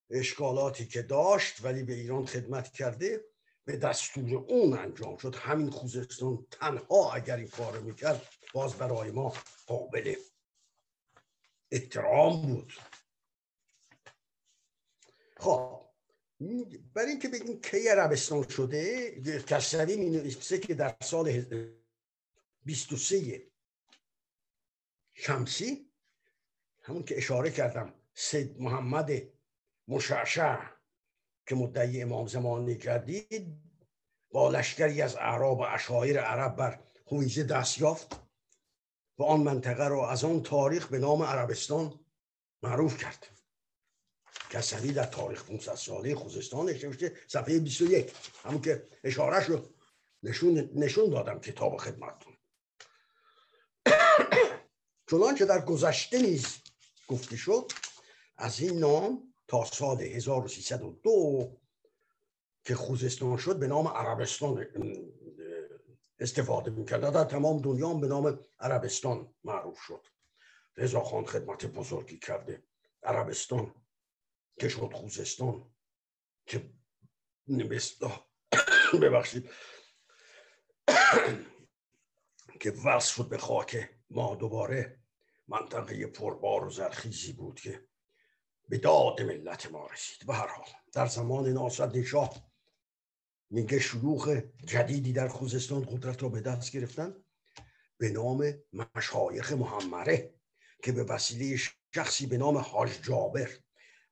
اشکالاتی 0.10 0.88
که 0.88 1.02
داشت 1.02 1.66
ولی 1.66 1.84
به 1.84 1.94
ایران 1.94 2.26
خدمت 2.26 2.74
کرده 2.74 3.26
به 3.66 3.78
دستور 3.78 4.36
اون 4.36 4.78
انجام 4.78 5.18
شد. 5.18 5.36
همین 5.36 5.70
خوزستان 5.70 6.48
تنها 6.52 7.12
اگر 7.12 7.38
این 7.38 7.48
کار 7.48 7.80
می‌کرد 7.80 8.22
باز 8.54 8.74
برای 8.74 9.12
ما 9.12 9.34
قابل 9.68 10.16
احترام 11.72 12.42
بود. 12.42 12.74
خب 15.38 15.88
برای 16.94 17.10
اینکه 17.10 17.28
بگیم 17.28 17.62
کی 17.62 17.88
عربستان 17.88 18.48
شده 18.48 19.12
کسری 19.48 19.98
می 19.98 20.10
نویسه 20.10 20.58
که 20.58 20.74
در 20.74 20.96
سال 21.02 21.46
23 22.66 23.42
شمسی 25.20 25.92
همون 26.84 27.04
که 27.04 27.18
اشاره 27.18 27.52
کردم 27.52 27.94
سید 28.14 28.62
محمد 28.62 29.12
مشعشع 29.88 30.58
که 31.48 31.56
مدعی 31.56 32.02
امام 32.02 32.28
زمانی 32.28 32.78
کردید 32.78 33.58
با 34.32 34.50
لشکری 34.50 35.02
از 35.02 35.16
اعراب 35.16 35.60
و 35.60 35.62
اشایر 35.62 36.22
عرب 36.22 36.56
بر 36.56 36.80
هویزه 37.08 37.44
دست 37.44 37.78
یافت 37.78 38.20
و 39.18 39.24
آن 39.24 39.40
منطقه 39.40 39.88
را 39.88 40.10
از 40.10 40.24
آن 40.24 40.44
تاریخ 40.44 40.88
به 40.88 41.00
نام 41.00 41.24
عربستان 41.24 42.00
معروف 42.64 42.98
کرد. 42.98 43.28
کسری 44.50 44.92
در 44.92 45.06
تاریخ 45.06 45.46
500 45.46 45.76
ساله 45.76 46.16
خوزستان 46.16 46.66
نوشته 46.66 47.16
صفحه 47.28 47.60
21 47.60 48.14
همون 48.44 48.62
که 48.62 48.88
اشارش 49.04 49.46
رو 49.46 49.62
نشون, 50.24 50.70
نشون 50.76 51.10
دادم 51.10 51.40
کتاب 51.40 51.78
خدمتتون. 51.78 52.27
چنانچه 55.10 55.46
در 55.46 55.66
گذشته 55.66 56.22
نیز 56.22 56.58
گفته 57.08 57.36
شد 57.36 57.72
از 58.38 58.60
این 58.60 58.80
نام 58.80 59.34
تا 59.48 59.66
سال 59.66 60.02
1302 60.02 61.58
که 62.64 62.76
خوزستان 62.76 63.38
شد 63.38 63.60
به 63.60 63.68
نام 63.68 63.88
عربستان 63.88 64.66
استفاده 66.20 66.72
می‌کرد 66.72 67.14
در 67.14 67.24
تمام 67.24 67.62
دنیا 67.62 67.94
به 67.94 68.08
نام 68.08 68.40
عربستان 68.60 69.36
معروف 69.44 69.80
شد. 69.80 70.08
رضا 70.78 71.04
خان 71.04 71.26
خدمت 71.26 71.66
بزرگی 71.66 72.20
کرده. 72.20 72.64
عربستان 73.04 73.76
که 74.60 74.70
شد 74.70 74.92
خوزستان 74.94 75.72
که 76.46 76.70
ببخشید. 79.02 79.50
که 82.62 82.72
وصل 82.86 83.14
شد 83.14 83.30
به 83.30 83.38
خاک 83.38 83.97
ما 84.10 84.36
دوباره 84.36 85.00
منطقه 85.48 86.08
پربار 86.08 86.66
و 86.66 86.70
زرخیزی 86.70 87.34
بود 87.34 87.60
که 87.60 87.88
به 88.70 88.78
داد 88.78 89.22
ملت 89.22 89.72
ما 89.72 89.88
رسید. 89.88 90.28
به 90.28 90.34
هر 90.34 90.48
حال 90.48 90.68
در 90.94 91.06
زمان 91.06 91.48
ناصر 91.48 92.04
شاه 92.04 92.48
میگه 93.50 93.80
شلوخ 93.80 94.30
جدیدی 94.66 95.14
در 95.14 95.28
خوزستان 95.28 95.86
قدرت 95.86 96.24
را 96.24 96.30
به 96.30 96.42
دست 96.42 96.72
گرفتن 96.72 97.16
به 97.98 98.10
نام 98.10 98.54
مشایخ 98.96 99.52
محمره 99.52 100.34
که 100.84 100.92
به 100.92 101.04
وسیله 101.04 101.58
شخصی 101.96 102.26
به 102.26 102.38
نام 102.38 102.58
حاج 102.58 103.02
جابر 103.02 103.50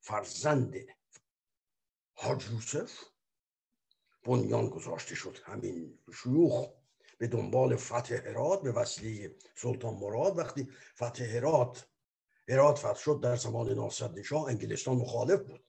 فرزند 0.00 0.74
حاج 2.14 2.50
یوسف 2.50 3.04
بنیان 4.24 4.68
گذاشته 4.68 5.14
شد. 5.14 5.38
همین 5.44 5.98
شیوخ 6.22 6.68
به 7.18 7.26
دنبال 7.26 7.76
فتح 7.76 8.14
هرات 8.14 8.62
به 8.62 8.72
وسیله 8.72 9.36
سلطان 9.56 9.94
مراد. 9.94 10.38
وقتی 10.38 10.68
فتح 10.96 11.24
هرات 11.24 11.88
هرات 12.48 12.78
فتح 12.78 12.94
شد 12.94 13.20
در 13.22 13.36
زمان 13.36 13.72
ناصر 13.72 14.22
شاه 14.22 14.48
انگلستان 14.48 14.96
مخالف 14.96 15.40
بود. 15.40 15.64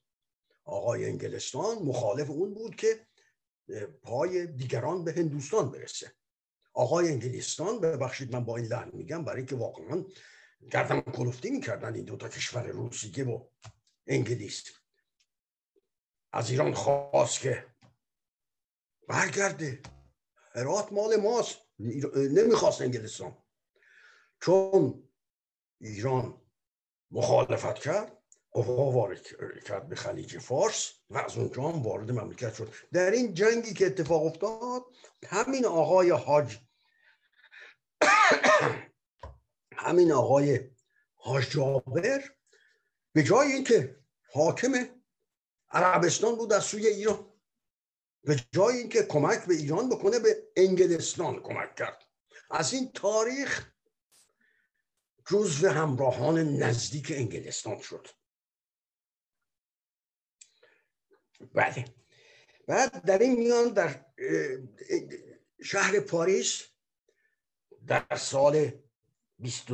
آقای 0.63 1.05
انگلستان 1.05 1.77
مخالف 1.77 2.29
اون 2.29 2.53
بود 2.53 2.75
که 2.75 3.07
پای 4.03 4.47
دیگران 4.47 5.03
به 5.03 5.11
هندوستان 5.11 5.71
برسه. 5.71 6.13
آقای 6.73 7.07
انگلستان 7.07 7.79
ببخشید 7.79 8.35
من 8.35 8.45
با 8.45 8.57
این 8.57 8.65
لحن 8.65 8.91
میگم 8.93 9.23
برای 9.23 9.45
که 9.45 9.55
واقعا 9.55 10.05
گردن 10.71 11.01
کلفتی 11.01 11.49
می‌کردن 11.49 11.95
این 11.95 12.05
دوتا 12.05 12.29
کشور 12.29 12.67
روسیه 12.67 13.25
و 13.25 13.47
انگلیس. 14.07 14.63
از 16.33 16.49
ایران 16.49 16.73
خواست 16.73 17.39
که 17.39 17.65
برگرده. 19.07 19.81
هرات 20.57 20.93
مال 20.93 21.15
ماست. 21.15 21.57
نمی‌خواست 22.15 22.81
انگلستان. 22.81 23.37
چون 24.41 25.09
ایران 25.81 26.41
مخالفت 27.11 27.79
کرد 27.79 28.17
قوا 28.51 28.91
وارد 28.91 29.21
کرد 29.65 29.89
به 29.89 29.95
خلیج 29.95 30.37
فارس 30.37 30.93
و 31.09 31.17
از 31.17 31.37
اونجا 31.37 31.63
هم 31.63 31.83
وارد 31.83 32.11
مملکت 32.11 32.53
شد. 32.53 32.73
در 32.93 33.11
این 33.11 33.33
جنگی 33.33 33.73
که 33.73 33.85
اتفاق 33.85 34.25
افتاد 34.25 34.83
همین 35.25 35.65
آقای 35.65 36.09
حاج 36.09 36.57
همین 39.85 40.11
آقای 40.11 40.69
حاج 41.15 41.49
جابر 41.49 42.23
به 43.13 43.23
جای 43.23 43.51
اینکه 43.51 43.95
حاکم 44.33 44.73
عربستان 45.69 46.35
بود 46.35 46.53
از 46.53 46.63
سوی 46.63 46.87
ایران. 46.87 47.36
به 48.27 48.35
جای 48.51 48.77
اینکه 48.77 49.03
کمک 49.03 49.45
به 49.45 49.53
ایران 49.53 49.89
بکنه 49.89 50.19
به 50.19 50.47
انگلستان 50.55 51.41
کمک 51.41 51.75
کرد. 51.75 52.03
از 52.51 52.73
این 52.73 52.91
تاریخ 52.91 53.71
جزو 55.27 55.69
همراهان 55.69 56.37
نزدیک 56.39 57.11
انگلستان 57.15 57.81
شد. 57.81 58.07
بله. 61.53 61.85
بعد 62.67 63.05
در 63.05 63.17
این 63.17 63.39
میان 63.39 63.69
در 63.73 64.05
شهر 65.63 65.99
پاریس 65.99 66.63
در 67.87 68.15
سال 68.17 68.71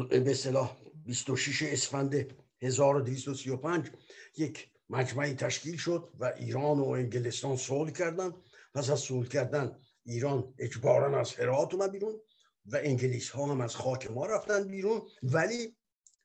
به 0.10 0.34
صلاح 0.34 0.78
26 1.06 1.64
اسفند 1.64 2.38
1235 2.62 3.92
یک 4.38 4.73
مجمعی 4.94 5.34
تشکیل 5.34 5.78
شد 5.78 6.10
و 6.20 6.26
ایران 6.26 6.80
و 6.80 6.88
انگلستان 6.88 7.58
صلح 7.58 7.92
کردن. 7.92 8.34
پس 8.74 8.90
از 8.90 9.00
صلح 9.00 9.28
کردن 9.28 9.80
ایران 10.04 10.54
اجبارا 10.60 11.20
از 11.20 11.34
هرات 11.34 11.74
اومد 11.74 11.92
بیرون 11.92 12.22
و 12.66 12.76
انگلیس 12.84 13.30
ها 13.30 13.46
هم 13.46 13.62
از 13.62 13.76
خاک 13.76 14.12
ما 14.12 14.26
رفتن 14.26 14.68
بیرون 14.68 15.02
ولی 15.24 15.76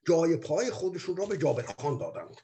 جای 0.07 0.37
پای 0.37 0.71
خودشون 0.71 1.17
را 1.17 1.27
به 1.27 1.37
جابر 1.37 1.63
خان 1.63 1.99
دادند. 1.99 2.37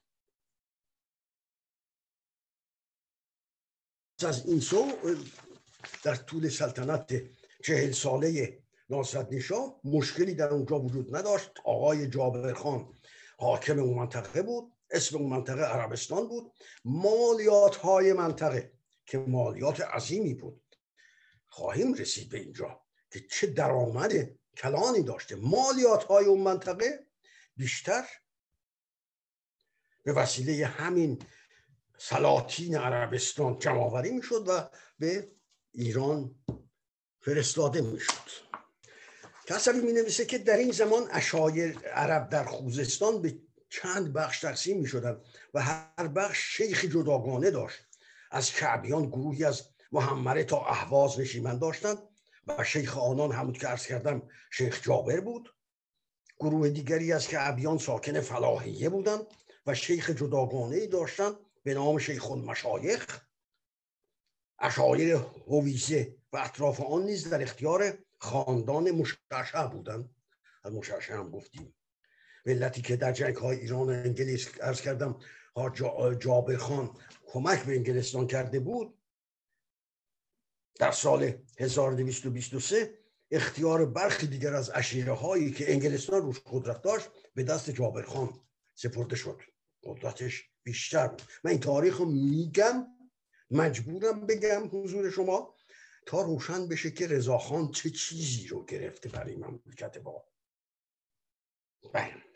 از 4.26 4.46
این 4.46 4.60
سو 4.60 4.92
در 6.02 6.14
طول 6.14 6.48
سلطنت 6.48 7.22
چهل 7.64 7.92
ساله 7.92 8.58
ناصرالدین 8.90 9.40
شاه 9.40 9.80
مشکلی 9.84 10.34
در 10.34 10.48
اونجا 10.48 10.80
وجود 10.80 11.16
نداشت. 11.16 11.50
آقای 11.64 12.06
جابر 12.06 12.52
خان 12.52 12.94
حاکم 13.38 13.78
اون 13.78 13.98
منطقه 13.98 14.42
بود. 14.42 14.73
اسم 14.94 15.16
اون 15.16 15.30
منطقه 15.30 15.62
عربستان 15.62 16.28
بود. 16.28 16.52
مالیات 16.84 17.76
های 17.76 18.12
منطقه 18.12 18.72
که 19.06 19.18
مالیات 19.18 19.80
عظیمی 19.80 20.34
بود. 20.34 20.76
خواهیم 21.46 21.94
رسید 21.94 22.28
به 22.28 22.38
اینجا 22.38 22.80
که 23.10 23.20
چه 23.30 23.46
درآمد 23.46 24.12
کلانی 24.56 25.02
داشته. 25.02 25.36
مالیات 25.36 26.04
های 26.04 26.24
اون 26.24 26.40
منطقه 26.40 27.06
بیشتر 27.56 28.04
به 30.02 30.12
وسیله 30.12 30.66
همین 30.66 31.22
سلاطین 31.98 32.76
عربستان 32.76 33.58
جمعآوری 33.58 34.10
می‌شد 34.10 34.44
و 34.48 34.70
به 34.98 35.30
ایران 35.72 36.34
فرستاده 37.20 37.80
می‌شد. 37.80 38.30
کسبی 39.46 39.80
می 39.80 39.92
نویسه 39.92 40.24
که 40.24 40.38
در 40.38 40.56
این 40.56 40.70
زمان 40.70 41.08
اشایر 41.10 41.78
عرب 41.78 42.28
در 42.28 42.44
خوزستان 42.44 43.22
به 43.22 43.38
چند 43.82 44.12
بخش 44.12 44.40
تقسیم 44.40 44.80
می 44.80 44.86
شدن 44.86 45.20
و 45.54 45.62
هر 45.62 46.08
بخش 46.08 46.56
شیخ 46.56 46.84
جداگانه 46.84 47.50
داشت. 47.50 47.78
از 48.30 48.52
کعبیان 48.52 49.06
گروهی 49.06 49.44
از 49.44 49.68
محمره 49.92 50.44
تا 50.44 50.66
احواز 50.66 51.20
نشیمن 51.20 51.58
داشتند 51.58 51.98
و 52.46 52.64
شیخ 52.64 52.98
آنان 52.98 53.32
همون 53.32 53.52
که 53.52 53.68
ارز 53.68 53.86
کردم 53.86 54.22
شیخ 54.50 54.82
جابر 54.82 55.20
بود. 55.20 55.54
گروه 56.40 56.68
دیگری 56.68 57.12
از 57.12 57.28
کعبیان 57.28 57.78
ساکن 57.78 58.20
فلاحیه 58.20 58.88
بودند 58.88 59.26
و 59.66 59.74
شیخ 59.74 60.10
جداگانه 60.10 60.86
داشتند 60.86 61.36
به 61.62 61.74
نام 61.74 61.98
شیخ 61.98 62.30
المشایخ. 62.30 63.20
اشایر 64.58 65.14
هویزه 65.48 66.16
و 66.32 66.36
اطراف 66.36 66.80
آن 66.80 67.02
نیز 67.02 67.28
در 67.28 67.42
اختیار 67.42 67.98
خاندان 68.18 68.90
مشعشع 68.90 69.66
بودن 69.66 70.10
از 70.64 70.72
مشعشع 70.72 71.14
هم 71.14 71.30
گفتیم. 71.30 71.74
ملتی 72.46 72.82
که 72.82 72.96
در 72.96 73.12
جنگ 73.12 73.36
های 73.36 73.60
ایران 73.60 73.86
و 73.86 73.90
انگلیس 73.90 74.48
ارز 74.60 74.80
کردم 74.80 75.18
جابر 76.18 76.56
خان 76.56 76.96
کمک 77.26 77.64
به 77.64 77.76
انگلستان 77.76 78.26
کرده 78.26 78.60
بود 78.60 78.98
در 80.74 80.90
سال 80.90 81.32
1223 81.58 82.98
اختیار 83.30 83.86
برخی 83.86 84.26
دیگر 84.26 84.54
از 84.54 84.70
اشیره 84.74 85.12
هایی 85.12 85.50
که 85.50 85.72
انگلستان 85.72 86.22
روش 86.22 86.40
قدرت 86.46 86.82
داشت 86.82 87.08
به 87.34 87.42
دست 87.42 87.70
جابر 87.70 88.02
خان 88.02 88.40
سپرده 88.74 89.16
شد. 89.16 89.40
قدرتش 89.84 90.50
بیشتر 90.62 91.08
بود. 91.08 91.22
من 91.44 91.50
این 91.50 91.60
تاریخ 91.60 91.96
رو 91.96 92.04
میگم 92.04 92.86
مجبورم 93.50 94.26
بگم 94.26 94.68
حضور 94.72 95.10
شما 95.10 95.54
تا 96.06 96.22
روشن 96.22 96.68
بشه 96.68 96.90
که 96.90 97.06
رضاخان 97.06 97.70
چه 97.70 97.90
چیزی 97.90 98.46
رو 98.46 98.64
گرفته 98.64 99.08
برای 99.08 99.36
مملکت 99.36 99.98
با 99.98 100.24
بله. 101.92 102.33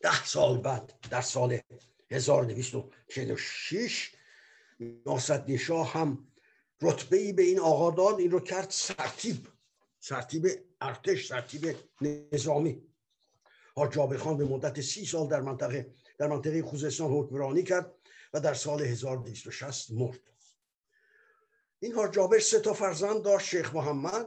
ده 0.00 0.24
سال 0.24 0.58
بعد 0.58 0.92
در 1.10 1.20
سال 1.20 1.60
1246 2.10 4.12
ناصد 5.06 5.56
شاه 5.56 5.92
هم 5.92 6.28
رتبه 6.82 7.16
ای 7.16 7.32
به 7.32 7.42
این 7.42 7.60
آقا 7.60 7.90
داد 7.90 8.20
این 8.20 8.30
رو 8.30 8.40
کرد 8.40 8.70
سرتیب 8.70 9.48
سرتیب 10.00 10.46
ارتش 10.80 11.28
سرتیب 11.28 11.76
نظامی. 12.32 12.82
حاج 13.74 14.16
خان 14.16 14.36
به 14.36 14.44
مدت 14.44 14.80
سی 14.80 15.06
سال 15.06 15.28
در 15.28 15.40
منطقه 15.40 15.94
در 16.18 16.26
منطقه 16.26 16.62
خوزستان 16.62 17.10
حکمرانی 17.10 17.62
کرد 17.62 17.94
و 18.34 18.40
در 18.40 18.54
سال 18.54 18.82
1260 18.82 19.90
مرد. 19.90 20.20
این 21.78 21.92
حاج 21.92 22.38
سه 22.38 22.60
تا 22.60 22.74
فرزند 22.74 23.22
داشت 23.22 23.46
شیخ 23.46 23.74
محمد 23.74 24.26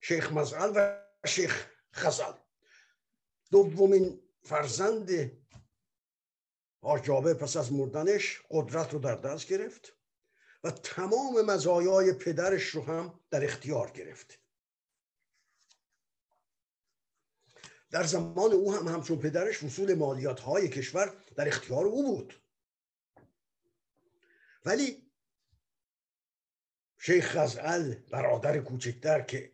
شیخ 0.00 0.32
مزعل 0.32 0.72
و 0.74 1.00
شیخ 1.26 1.66
خزل. 1.94 2.32
دومین 3.50 4.20
فرزند 4.44 5.10
جابر 7.02 7.34
پس 7.34 7.56
از 7.56 7.72
مردنش 7.72 8.42
قدرت 8.50 8.92
رو 8.92 8.98
در 8.98 9.14
دست 9.14 9.48
گرفت 9.48 9.96
و 10.64 10.70
تمام 10.70 11.46
مزایای 11.46 12.12
پدرش 12.12 12.64
رو 12.64 12.82
هم 12.82 13.20
در 13.30 13.44
اختیار 13.44 13.90
گرفت. 13.90 14.38
در 17.90 18.02
زمان 18.02 18.52
او 18.52 18.74
هم 18.74 18.88
همچون 18.88 19.18
پدرش 19.18 19.62
وصول 19.62 19.94
مالیات 19.94 20.40
های 20.40 20.68
کشور 20.68 21.16
در 21.36 21.48
اختیار 21.48 21.84
او 21.84 22.02
بود. 22.02 22.42
ولی 24.64 25.10
شیخ 26.98 27.36
خزعل 27.36 27.94
برادر 27.94 28.58
کوچکتر 28.58 29.20
که 29.20 29.52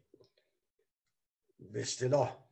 به 1.61 1.81
اصطلاح 1.81 2.49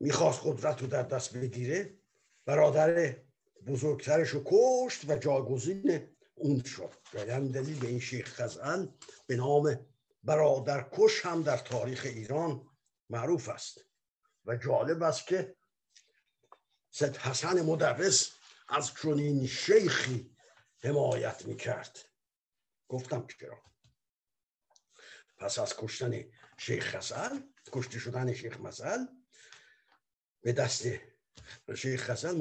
می‌خواست 0.00 0.40
قدرت 0.44 0.80
رو 0.80 0.86
در 0.86 1.02
دست 1.02 1.36
بگیره. 1.36 1.98
برادر 2.44 3.16
بزرگترش 3.66 4.28
رو 4.28 4.42
کشت 4.44 5.10
و 5.10 5.16
جاگزین 5.16 6.16
اون 6.34 6.62
شد. 6.62 6.92
یعنی 7.14 7.52
دلیل 7.52 7.80
به 7.80 7.86
این 7.86 8.00
شیخ 8.00 8.34
خزعل 8.34 8.86
به 9.26 9.36
نام 9.36 9.86
برادرکش 10.24 11.26
هم 11.26 11.42
در 11.42 11.56
تاریخ 11.56 12.02
ایران 12.04 12.66
معروف 13.10 13.48
است. 13.48 13.80
و 14.44 14.56
جالب 14.56 15.02
است 15.02 15.26
که 15.26 15.56
سید 16.90 17.16
حسن 17.16 17.62
مدرس 17.62 18.30
از 18.68 18.94
چنین 19.02 19.46
شیخی 19.46 20.36
حمایت 20.78 21.46
می‌کرد. 21.46 21.98
گفتم 22.88 23.26
چرا؟ 23.40 23.62
پس 25.38 25.58
از 25.58 25.74
کشتن 25.76 26.24
شیخ 26.58 26.96
خزل 26.96 27.40
کشته 27.72 27.98
شدن 27.98 28.32
شیخ 28.32 28.60
مزل 28.60 28.98
به 30.46 30.52
دست 30.52 30.86
شیخ 31.74 32.10
خزل 32.10 32.36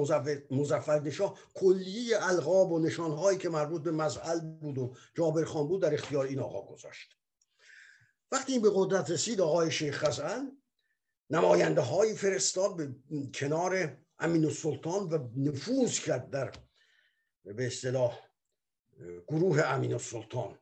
مزفر 0.51 0.99
نشاه 0.99 1.39
کلیه 1.53 2.17
القاب 2.21 2.71
و 2.71 2.79
نشانهایی 2.79 3.37
که 3.37 3.49
مربوط 3.49 3.83
به 3.83 3.91
مزعل 3.91 4.39
بود 4.39 4.77
و 4.77 4.95
جابر 5.15 5.45
خان 5.45 5.67
بود 5.67 5.81
در 5.81 5.93
اختیار 5.93 6.25
این 6.25 6.39
آقا 6.39 6.73
گذاشت. 6.73 7.15
وقتی 8.31 8.53
این 8.53 8.61
به 8.61 8.71
قدرت 8.73 9.09
رسید 9.09 9.41
آقای 9.41 9.71
شیخ 9.71 9.97
خزل 9.97 10.41
نماینده 11.29 11.81
های 11.81 12.15
فرستاد 12.15 12.75
به 12.75 12.95
کنار 13.33 13.97
امین 14.19 14.45
السلطان 14.45 15.09
و 15.09 15.27
نفوذ 15.37 15.99
کرد 15.99 16.29
در 16.29 16.51
به 17.43 17.67
اصطلاح 17.67 18.19
گروه 19.27 19.61
امین 19.61 19.93
السلطان. 19.93 20.59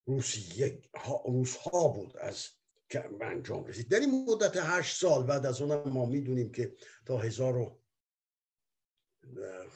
روسیه 0.06 0.82
روس 1.26 1.56
ها 1.56 1.88
بود 1.88 2.18
از 2.18 2.48
که 2.90 3.10
انجام 3.22 3.66
رسید. 3.66 3.90
در 3.90 4.00
این 4.00 4.26
مدت 4.26 4.58
هشت 4.58 5.02
سال 5.02 5.24
بعد 5.24 5.46
از 5.46 5.62
اون 5.62 5.90
ما 5.90 6.06
می‌دونیم 6.06 6.52
که 6.52 6.76
تا 7.06 7.18
هزار 7.18 7.58
و 7.58 7.82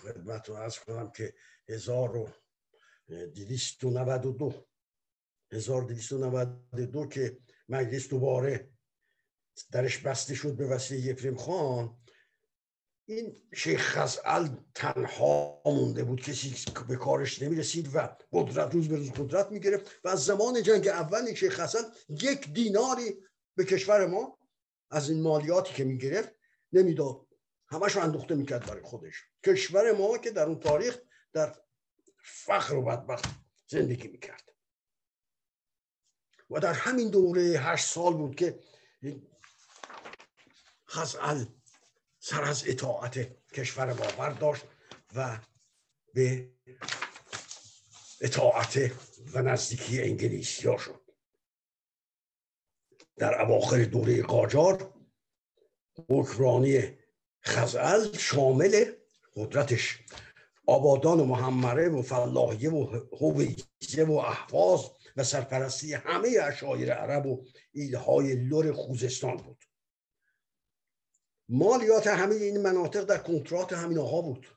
خدمت 0.03 0.49
رو 0.49 0.55
از 0.55 0.79
کنم 0.79 1.11
که 1.11 1.33
هزار 1.69 2.15
و 2.15 2.29
دیویست 3.25 3.83
و 3.83 3.89
نود 3.89 4.25
و 4.25 4.31
دو. 4.31 4.65
هزار 5.51 5.83
دیویست 5.83 6.11
و 6.11 6.17
نود 6.17 6.75
دو 6.75 7.05
که 7.05 7.37
مجلس 7.69 8.09
دوباره 8.09 8.69
درش 9.71 9.97
بسته 9.97 10.35
شد 10.35 10.55
به 10.55 10.67
وسیله 10.67 11.01
یفریم 11.01 11.35
خان 11.35 11.97
این 13.05 13.35
شیخ 13.53 13.81
خزعل 13.81 14.47
تنها 14.75 15.61
مونده 15.65 16.03
بود. 16.03 16.21
کسی 16.21 16.55
به 16.87 16.95
کارش 16.95 17.41
نمی 17.41 17.55
رسید 17.55 17.95
و 17.95 18.17
قدرت 18.31 18.73
روز 18.73 18.87
به 18.87 18.95
روز 18.95 19.11
قدرت 19.11 19.51
می 19.51 19.59
گرفت 19.59 19.99
و 20.03 20.07
از 20.07 20.25
زمان 20.25 20.63
جنگ 20.63 20.87
اول 20.87 21.25
این 21.25 21.35
شیخ 21.35 21.59
خزعل 21.59 21.83
یک 22.09 22.53
دیناری 22.53 23.17
به 23.55 23.65
کشور 23.65 24.07
ما 24.07 24.39
از 24.91 25.09
این 25.09 25.21
مالیاتی 25.21 25.73
که 25.73 25.83
می 25.83 25.97
گرفت 25.97 26.29
نمی‌داد. 26.73 27.27
همش 27.67 27.97
اندوخته 27.97 28.35
می‌کرد 28.35 28.65
برای 28.65 28.83
خودش. 28.83 29.23
کشور 29.45 29.91
ما 29.91 30.17
که 30.17 30.31
در 30.31 30.45
اون 30.45 30.59
تاریخ 30.59 30.97
در 31.33 31.55
فخر 32.23 32.75
و 32.75 32.81
بدبخت 32.81 33.25
زندگی 33.67 34.07
می‌کرد. 34.07 34.51
و 36.49 36.59
در 36.59 36.73
همین 36.73 37.09
دوره 37.09 37.41
هشت 37.41 37.85
سال 37.85 38.13
بود 38.13 38.35
که 38.35 38.59
خزعل 40.87 41.45
سر 42.27 42.43
از 42.43 42.63
اطاعت 42.67 43.27
کشور 43.53 43.93
ما 43.93 44.05
برداشت 44.17 44.63
و 45.15 45.39
به 46.13 46.49
اطاعت 48.21 48.91
و 49.33 49.41
نزدیکی 49.41 50.01
انگلیسی 50.01 50.67
ها 50.67 50.77
شد. 50.77 51.01
در 53.17 53.41
اواخر 53.41 53.83
دوره 53.83 54.23
قاجار 54.23 54.93
حکرانی 56.09 56.97
خزعل 57.43 58.17
شامل 58.17 58.85
قدرتش 59.35 59.99
آبادان 60.67 61.19
و 61.19 61.25
محمره 61.25 61.89
و 61.89 62.01
فلاحیه 62.01 62.71
و 62.71 63.01
هویزه 63.21 64.03
و 64.07 64.11
احواز 64.11 64.91
و 65.17 65.23
سرپرستی 65.23 65.93
همه 65.93 66.29
اشایر 66.41 66.93
عرب 66.93 67.25
و 67.25 67.45
ایلهای 67.71 68.35
لور 68.35 68.73
خوزستان 68.73 69.37
بود. 69.37 69.65
مالیات 71.49 72.07
همه 72.07 72.35
این 72.35 72.61
مناطق 72.61 73.03
در 73.03 73.17
کنترات 73.17 73.73
همین 73.73 73.97
آقا 73.97 74.21
بود. 74.21 74.47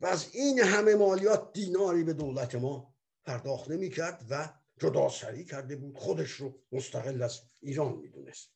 و 0.00 0.06
از 0.06 0.34
این 0.34 0.58
همه 0.58 0.94
مالیات 0.94 1.52
دیناری 1.52 2.04
به 2.04 2.12
دولت 2.12 2.54
ما 2.54 2.94
پرداخت 3.24 3.70
نمی 3.70 3.90
کرد 3.90 4.26
و 4.30 4.48
جداسری 4.78 5.44
کرده 5.44 5.76
بود. 5.76 5.98
خودش 5.98 6.30
رو 6.30 6.62
مستقل 6.72 7.22
از 7.22 7.40
ایران 7.60 7.96
می‌دونست. 7.96 8.50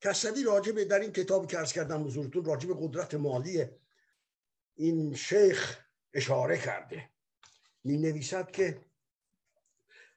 کسدی 0.00 0.44
راجب 0.44 0.84
در 0.84 1.00
این 1.00 1.12
کتاب 1.12 1.50
که 1.50 1.58
ارز 1.58 1.72
کردم 1.72 2.04
حضورتون 2.04 2.44
راجب 2.44 2.68
قدرت 2.80 3.14
مالی 3.14 3.64
این 4.74 5.14
شیخ 5.14 5.78
اشاره 6.14 6.58
کرده. 6.58 7.10
می 7.84 7.98
نویسد 7.98 8.50
که 8.50 8.80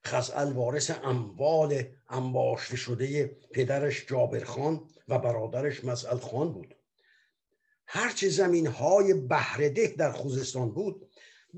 خزعل 0.05 0.53
وارث 0.53 0.91
اموال 1.03 1.83
انباشته 2.09 2.75
شده 2.77 3.25
پدرش 3.27 4.05
جابر 4.05 4.43
خان 4.43 4.89
و 5.07 5.19
برادرش 5.19 5.83
مسئل 5.83 6.17
خان 6.17 6.53
بود. 6.53 6.75
هرچه 7.87 8.29
زمین 8.29 8.67
های 8.67 9.13
بهرده 9.13 9.87
در 9.87 10.11
خوزستان 10.11 10.71
بود 10.71 11.11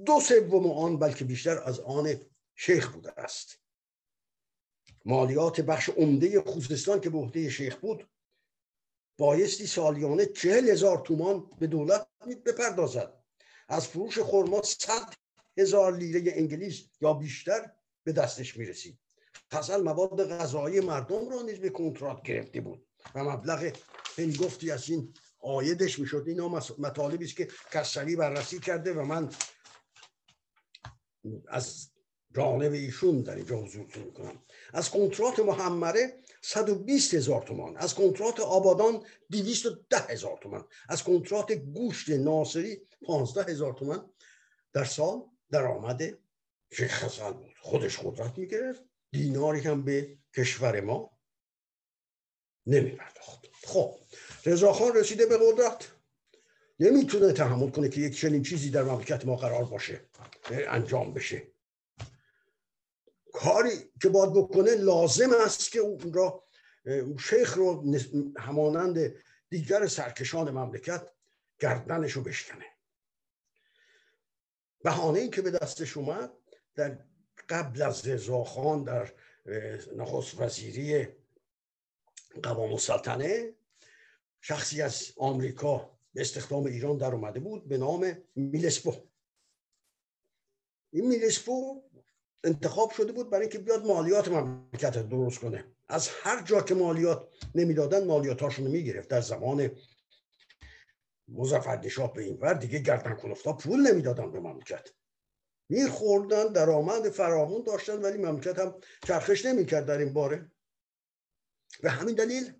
دو 0.06 0.20
سوم 0.20 0.72
آن 0.72 1.00
بلکه 1.00 1.26
بیشتر 1.26 1.58
از 1.64 1.80
آن 1.80 2.20
شیخ 2.56 2.94
بوده 2.94 3.20
است. 3.20 3.60
مالیات 5.06 5.62
بخش 5.62 5.90
عمده 5.90 6.42
خوزستان 6.42 7.02
که 7.02 7.10
به 7.10 7.18
عهده 7.18 7.50
شیخ 7.50 7.76
بود 7.76 8.08
بایستی 9.18 9.68
سالیانه 9.68 10.26
چهل 10.26 10.70
هزار 10.70 10.98
تومان 10.98 11.52
به 11.60 11.68
دولت 11.68 12.08
بپردازد. 12.46 13.14
از 13.70 13.88
فروش 13.88 14.20
خرما 14.20 14.62
صد 14.62 15.14
هزار 15.58 15.98
لیره 15.98 16.34
انگلیس 16.36 16.86
یا 17.02 17.14
بیشتر 17.14 17.72
به 18.04 18.12
دستش 18.12 18.58
می‌رسید 18.58 19.00
خزل 19.54 19.82
مواد 19.82 20.30
غذایی 20.30 20.80
مردم 20.80 21.30
را 21.30 21.42
نیز 21.42 21.60
به 21.60 21.70
کنترات 21.70 22.22
گرفته 22.22 22.62
بود. 22.62 22.88
و 23.16 23.24
مبلغ 23.24 23.74
گفتی 24.40 24.72
از 24.72 24.90
این 24.90 25.14
آیدش 25.40 26.00
می‌شد. 26.00 26.24
اینا 26.28 26.48
مطالبی 26.78 27.26
است 27.26 27.36
که 27.36 27.48
کسری 27.72 28.16
بررسی 28.16 28.60
کرده 28.60 28.94
و 28.94 29.02
من 29.02 29.30
از 31.48 31.90
جانب 32.36 32.72
ایشون 32.72 33.22
در 33.22 33.36
اینجا 33.36 33.58
حضور 33.58 33.88
می‌کنم 34.06 34.44
از 34.74 34.90
کنترات 34.90 35.40
محمره 35.40 36.24
120 36.42 37.14
هزار 37.14 37.42
تومان 37.42 37.78
از 37.78 37.96
کنترات 37.96 38.40
آبادان 38.40 39.06
210 39.32 39.98
هزار 39.98 40.40
تومان 40.42 40.68
از 40.90 41.04
کنترات 41.04 41.52
گوشت 41.52 42.10
ناصری 42.10 42.82
15 43.02 43.52
هزار 43.52 43.74
تومان 43.74 44.14
در 44.74 44.84
سال 44.84 45.22
درآمد 45.52 46.02
شیخ 46.72 46.92
خزل 46.92 47.34
بود. 47.34 47.56
خودش 47.62 48.00
قدرت 48.00 48.38
می‌گرفت. 48.38 48.84
دیناری 49.12 49.60
هم 49.60 49.86
به 49.86 50.18
کشور 50.36 50.82
ما 50.82 51.20
نمی 52.66 52.92
پرداخت 52.92 53.48
خب 53.64 53.96
رضاخان 54.46 54.96
رسیده 54.96 55.26
به 55.26 55.38
قدرت. 55.42 55.92
نمی‌تونه 56.80 57.34
تحمل 57.34 57.70
کنه 57.70 57.90
که 57.90 58.02
یک 58.02 58.18
چنین 58.18 58.44
چیزی 58.44 58.70
در 58.70 58.84
مملکت 58.84 59.26
ما 59.26 59.36
قرار 59.36 59.66
باشه 59.66 60.06
انجام 60.52 61.14
بشه. 61.14 61.48
کاری 63.34 63.92
که 64.02 64.10
باید 64.10 64.34
بکنه 64.34 64.76
لازم 64.76 65.34
است 65.34 65.72
که 65.72 65.80
اون 65.80 66.14
را 66.14 66.44
شیخ 67.20 67.58
رو 67.58 67.96
همانند 68.38 69.16
دیگر 69.50 69.88
سرکشان 69.88 70.52
مملکت 70.52 71.12
گردنش 71.60 72.12
رو 72.12 72.22
بشکنه. 72.24 72.66
بهانه 74.84 75.20
ای 75.20 75.30
که 75.30 75.42
به 75.42 75.52
دستش 75.52 75.98
اومد 75.98 76.32
در 76.80 76.98
قبل 77.50 77.82
از 77.82 78.08
رضاخان 78.08 78.84
در 78.84 79.12
نخست 79.96 80.42
وزیری 80.42 81.08
قوام 82.44 82.72
السلطنه 82.72 83.54
شخصی 84.42 84.82
از 84.82 85.12
آمریکا 85.18 86.00
به 86.14 86.22
استخدام 86.22 86.66
ایران 86.66 86.98
در 86.98 87.12
اومده 87.12 87.40
بود 87.40 87.68
به 87.68 87.78
نام 87.78 88.18
میلسپو. 88.36 88.94
این 90.92 91.08
میلسپو 91.08 91.84
انتخاب 92.44 92.92
شده 92.92 93.12
بود 93.12 93.30
برای 93.30 93.42
اینکه 93.42 93.60
بیاد 93.60 93.86
مالیات 93.86 94.28
مملکت 94.28 95.10
درست 95.10 95.40
کنه. 95.40 95.66
از 95.88 96.10
هر 96.10 96.44
جا 96.44 96.62
که 96.62 96.76
مالیات 96.76 97.28
نمی‌دادن 97.56 98.08
مالیاتاشون 98.08 98.66
رو 98.66 98.72
می‌گرفت. 98.72 99.10
در 99.10 99.22
زمان 99.22 99.72
مظفر 101.28 101.78
به 102.16 102.24
این 102.24 102.38
ور 102.38 102.54
دیگه 102.54 102.80
گردن 102.80 103.14
کنفتا 103.14 103.54
پول 103.54 103.92
نمی‌دادن 103.92 104.32
به 104.32 104.40
مملکت. 104.40 104.90
میخوردن 105.70 106.54
درآمد 106.54 107.10
فراوون 107.10 107.64
داشتن 107.64 108.02
ولی 108.02 108.18
مملکت 108.18 108.60
هم 108.60 108.76
چرخش 109.08 109.46
نمی‌کرد 109.46 109.86
در 109.86 109.98
این 109.98 110.14
باره. 110.14 110.52
به 111.82 111.90
همین 111.90 112.16
دلیل 112.16 112.54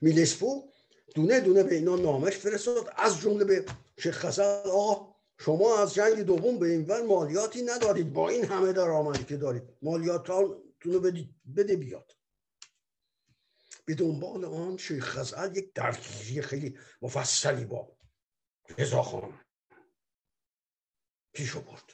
میلسپو 0.00 0.70
دونه 1.14 1.40
دونه 1.40 1.62
به 1.62 1.74
اینا 1.74 1.96
نامش 1.96 2.36
فرستاد 2.36 2.92
از 2.96 3.20
جمله 3.20 3.44
به 3.44 3.64
شیخ 3.98 4.18
خزل 4.18 4.70
آقا 4.70 5.14
شما 5.38 5.78
از 5.78 5.94
جنگ 5.94 6.20
دوم 6.20 6.58
به 6.58 6.66
این 6.66 6.86
ور 6.86 7.02
مالیاتی 7.02 7.62
ندارید 7.62 8.12
با 8.12 8.28
این 8.28 8.44
همه 8.44 8.72
درآمدی 8.72 9.24
که 9.24 9.36
دارید. 9.36 9.62
مالیاتتون 9.82 10.62
رو 10.84 11.00
بده 11.56 11.76
بیاد. 11.76 12.12
به 13.84 13.94
دنبال 13.94 14.44
آن 14.44 14.76
شیخ 14.76 15.04
خزعل 15.04 15.56
یک 15.56 15.72
درگیری 15.72 16.42
خیلی 16.42 16.78
مفصلی 17.02 17.64
با 17.64 17.96
رضاخان. 18.78 19.40
پیش 21.32 21.56
برد. 21.56 21.92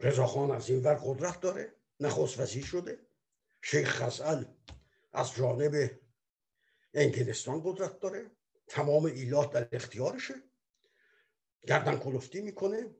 رضاخان 0.00 0.50
از 0.50 0.70
این 0.70 0.82
ور 0.82 0.94
قدرت 0.94 1.40
داره 1.40 1.74
نخست 2.00 2.40
وزیر 2.40 2.64
شده. 2.64 2.98
شیخ 3.62 3.88
خزعل 3.88 4.44
از 5.12 5.34
جانب 5.34 6.00
انگلستان 6.94 7.62
قدرت 7.64 8.00
داره. 8.00 8.30
تمام 8.66 9.04
ایلات 9.04 9.52
در 9.52 9.68
اختیارشه. 9.72 10.34
گردن 11.66 11.98
کلفتی 11.98 12.40
می‌کنه. 12.40 12.94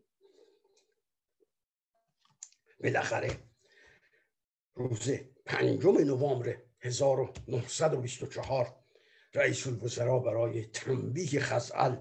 بالاخره 2.81 3.43
روز 4.75 5.11
پنجم 5.47 5.99
نوامبر 5.99 6.63
1924 6.81 8.85
رئیس 9.35 9.67
الوزراء 9.67 10.19
برای 10.19 10.67
تنبیه 10.67 11.41
خزعل 11.41 11.97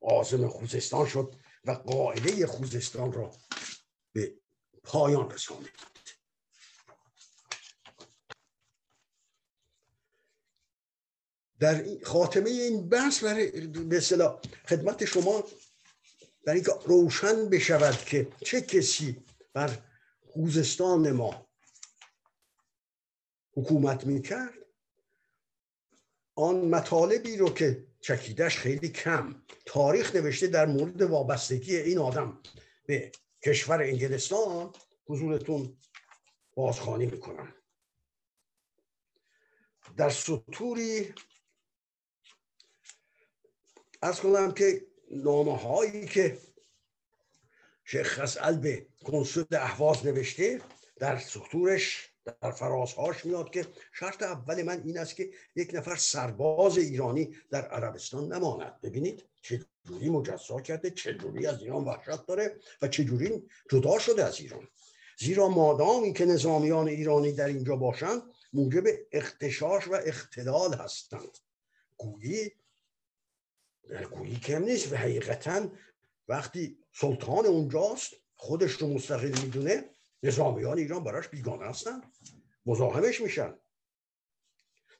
آزم 0.00 0.48
خوزستان 0.48 1.06
شد. 1.06 1.36
و 1.64 1.70
قاعده 1.70 2.46
خوزستان 2.46 3.12
را 3.12 3.30
به 4.12 4.34
پایان 4.82 5.30
رسانید. 5.30 5.88
در 11.60 11.84
خاتمه 12.04 12.50
این 12.50 12.88
بحث 12.88 13.24
برای 13.24 13.66
به 13.66 14.00
خدمت 14.68 15.04
شما 15.04 15.44
برای 16.44 16.58
اینکه 16.58 16.72
روشن 16.86 17.48
بشود 17.48 18.04
که 18.04 18.32
چه 18.44 18.60
کسی 18.60 19.24
بر 19.52 19.78
خوزستان 20.26 21.12
ما 21.12 21.48
حکومت 23.52 24.06
می‌کرد 24.06 24.54
آن 26.34 26.56
مطالبی 26.56 27.36
رو 27.36 27.50
که 27.50 27.87
چکیدش 28.00 28.56
خیلی 28.56 28.88
کم. 28.88 29.42
تاریخ 29.66 30.16
نوشته 30.16 30.46
در 30.46 30.66
مورد 30.66 31.02
وابستگی 31.02 31.76
این 31.76 31.98
آدم 31.98 32.38
به 32.86 33.12
کشور 33.44 33.82
انگلستان 33.82 34.72
حضورتون 35.06 35.76
بازخوانی 36.54 37.06
می‌کنم. 37.06 37.54
در 39.96 40.10
سطوری 40.10 41.14
از 44.02 44.20
کنم 44.20 44.52
که 44.52 44.86
نامه 45.10 45.58
هایی 45.58 46.06
که 46.06 46.38
شیخ 47.84 48.20
خسال 48.20 48.58
به 48.58 48.86
کنسول 49.04 49.44
احواز 49.52 50.06
نوشته 50.06 50.60
در 50.96 51.18
سطورش 51.18 52.08
در 52.40 52.50
فرازهاش 52.50 53.24
میاد 53.24 53.50
که 53.50 53.66
شرط 53.92 54.22
اول 54.22 54.62
من 54.62 54.82
این 54.84 54.98
است 54.98 55.16
که 55.16 55.30
یک 55.56 55.70
نفر 55.74 55.96
سرباز 55.96 56.78
ایرانی 56.78 57.36
در 57.50 57.68
عربستان 57.68 58.32
نماند. 58.32 58.80
ببینید 58.80 59.24
چجوری 59.42 60.10
مجزا 60.10 60.60
کرده 60.60 60.90
چجوری 60.90 61.46
از 61.46 61.62
ایران 61.62 61.84
وحشت 61.84 62.26
داره 62.26 62.60
و 62.82 62.88
چجوری 62.88 63.42
جدا 63.70 63.98
شده 63.98 64.24
از 64.24 64.40
ایران. 64.40 64.68
زیرا 65.18 65.48
مادامی 65.48 66.12
که 66.12 66.24
نظامیان 66.24 66.88
ایرانی 66.88 67.32
در 67.32 67.46
اینجا 67.46 67.76
باشند 67.76 68.22
موجب 68.52 68.84
اختشاش 69.12 69.88
و 69.88 69.94
اختلال 70.04 70.74
هستند. 70.74 71.38
گویی 71.96 72.52
گویی 74.10 74.36
کم 74.36 74.62
نیست 74.62 74.92
و 74.92 74.96
حقیقتا 74.96 75.68
وقتی 76.28 76.78
سلطان 76.92 77.46
اونجاست 77.46 78.12
خودش 78.34 78.72
رو 78.72 78.88
مستقل 78.88 79.42
می‌دونه 79.42 79.84
نظامیان 80.22 80.78
ایران 80.78 81.04
براش 81.04 81.28
بیگانه 81.28 81.64
هستن. 81.66 82.02
مزاحمش 82.66 83.20
میشن. 83.20 83.58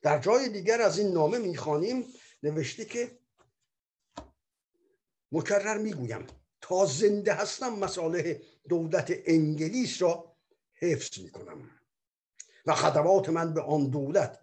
در 0.02 0.18
جای 0.18 0.48
دیگر 0.48 0.80
از 0.80 0.98
این 0.98 1.12
نامه 1.12 1.38
می‌خوانیم 1.38 2.04
نوشته 2.42 2.84
که 2.84 3.18
مکرر 5.32 5.78
می‌گویم 5.78 6.26
تا 6.60 6.86
زنده 6.86 7.34
هستم 7.34 7.68
مصالح 7.68 8.34
دولت 8.68 9.12
انگلیس 9.24 10.02
را 10.02 10.36
حفظ 10.74 11.18
می‌کنم. 11.18 11.70
و 12.66 12.74
خدمات 12.74 13.28
من 13.28 13.54
به 13.54 13.60
آن 13.60 13.90
دولت 13.90 14.40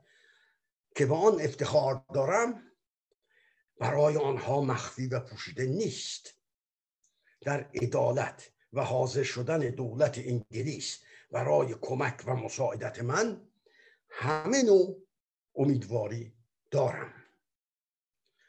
که 0.95 1.05
به 1.05 1.15
آن 1.15 1.41
افتخار 1.41 2.05
دارم 2.13 2.71
برای 3.79 4.17
آنها 4.17 4.61
مخفی 4.61 5.07
و 5.07 5.19
پوشیده 5.19 5.65
نیست. 5.65 6.33
در 7.41 7.63
عدالت 7.63 8.51
و 8.75 8.81
حاضر 8.81 9.23
شدن 9.23 9.59
دولت 9.59 10.17
انگلیس 10.17 10.99
برای 11.31 11.75
کمک 11.81 12.23
و 12.25 12.35
مساعدت 12.35 13.03
من 13.03 13.41
همه 14.09 14.63
نوع 14.63 15.07
امیدواری 15.55 16.33
دارم. 16.71 17.13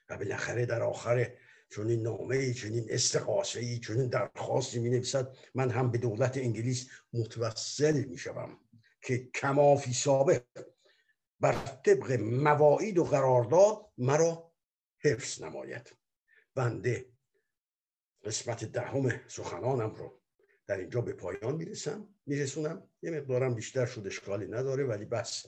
و 0.08 0.16
بالاخره 0.16 0.66
در 0.66 0.82
آخر 0.82 1.32
این 1.78 2.02
نامه 2.02 2.36
ای 2.36 2.54
چنین 2.54 2.86
استقاسه 2.90 3.60
ای 3.60 3.78
چنین 3.78 4.08
درخواستی 4.08 4.78
می 4.78 4.90
نویسد 4.90 5.36
من 5.54 5.70
هم 5.70 5.90
به 5.90 5.98
دولت 5.98 6.36
انگلیس 6.36 6.88
متوسل 7.12 8.04
می 8.04 8.18
شوم 8.18 8.58
که 9.02 9.30
کمافی 9.34 9.92
سابق 9.92 10.42
بر 11.40 11.52
طبق 11.84 12.12
مواعید 12.20 12.98
و 12.98 13.04
قرارداد 13.04 13.86
مرا 13.98 14.52
حفظ 14.98 15.42
نماید. 15.42 15.96
بنده 16.54 17.06
قسمت 18.24 18.64
دهم 18.64 19.20
سخنانم 19.28 19.94
رو 19.94 20.15
در 20.66 20.76
اینجا 20.76 21.00
به 21.00 21.12
پایان 21.12 21.54
می‌رسم. 21.54 22.08
میرسونم. 22.26 22.88
یه 23.02 23.10
مقدارم 23.10 23.54
بیشتر 23.54 23.86
شد 23.86 24.06
اشکالی 24.06 24.46
نداره 24.46 24.84
ولی 24.84 25.04
بس. 25.04 25.46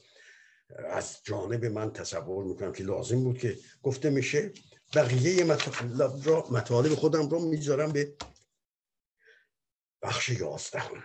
از 0.89 1.23
جانب 1.23 1.65
من 1.65 1.93
تصور 1.93 2.45
می‌کنم 2.45 2.73
که 2.73 2.85
لازم 2.85 3.25
بود 3.25 3.39
که 3.39 3.59
گفته 3.83 4.11
میشه. 4.11 4.53
بقیه 4.95 5.45
مطالب, 5.45 6.13
را 6.25 6.47
مطالب 6.51 6.95
خودم 6.95 7.29
رو 7.29 7.49
می‌ذارم 7.49 7.93
به 7.93 8.17
بخش 10.03 10.29
یازدهم. 10.29 11.03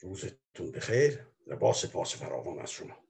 روزتون 0.00 0.70
بخیر. 0.74 1.26
و 1.46 1.56
با 1.56 1.72
سپاس 1.72 2.16
فراوان 2.16 2.58
از 2.58 2.70
شما. 2.70 3.05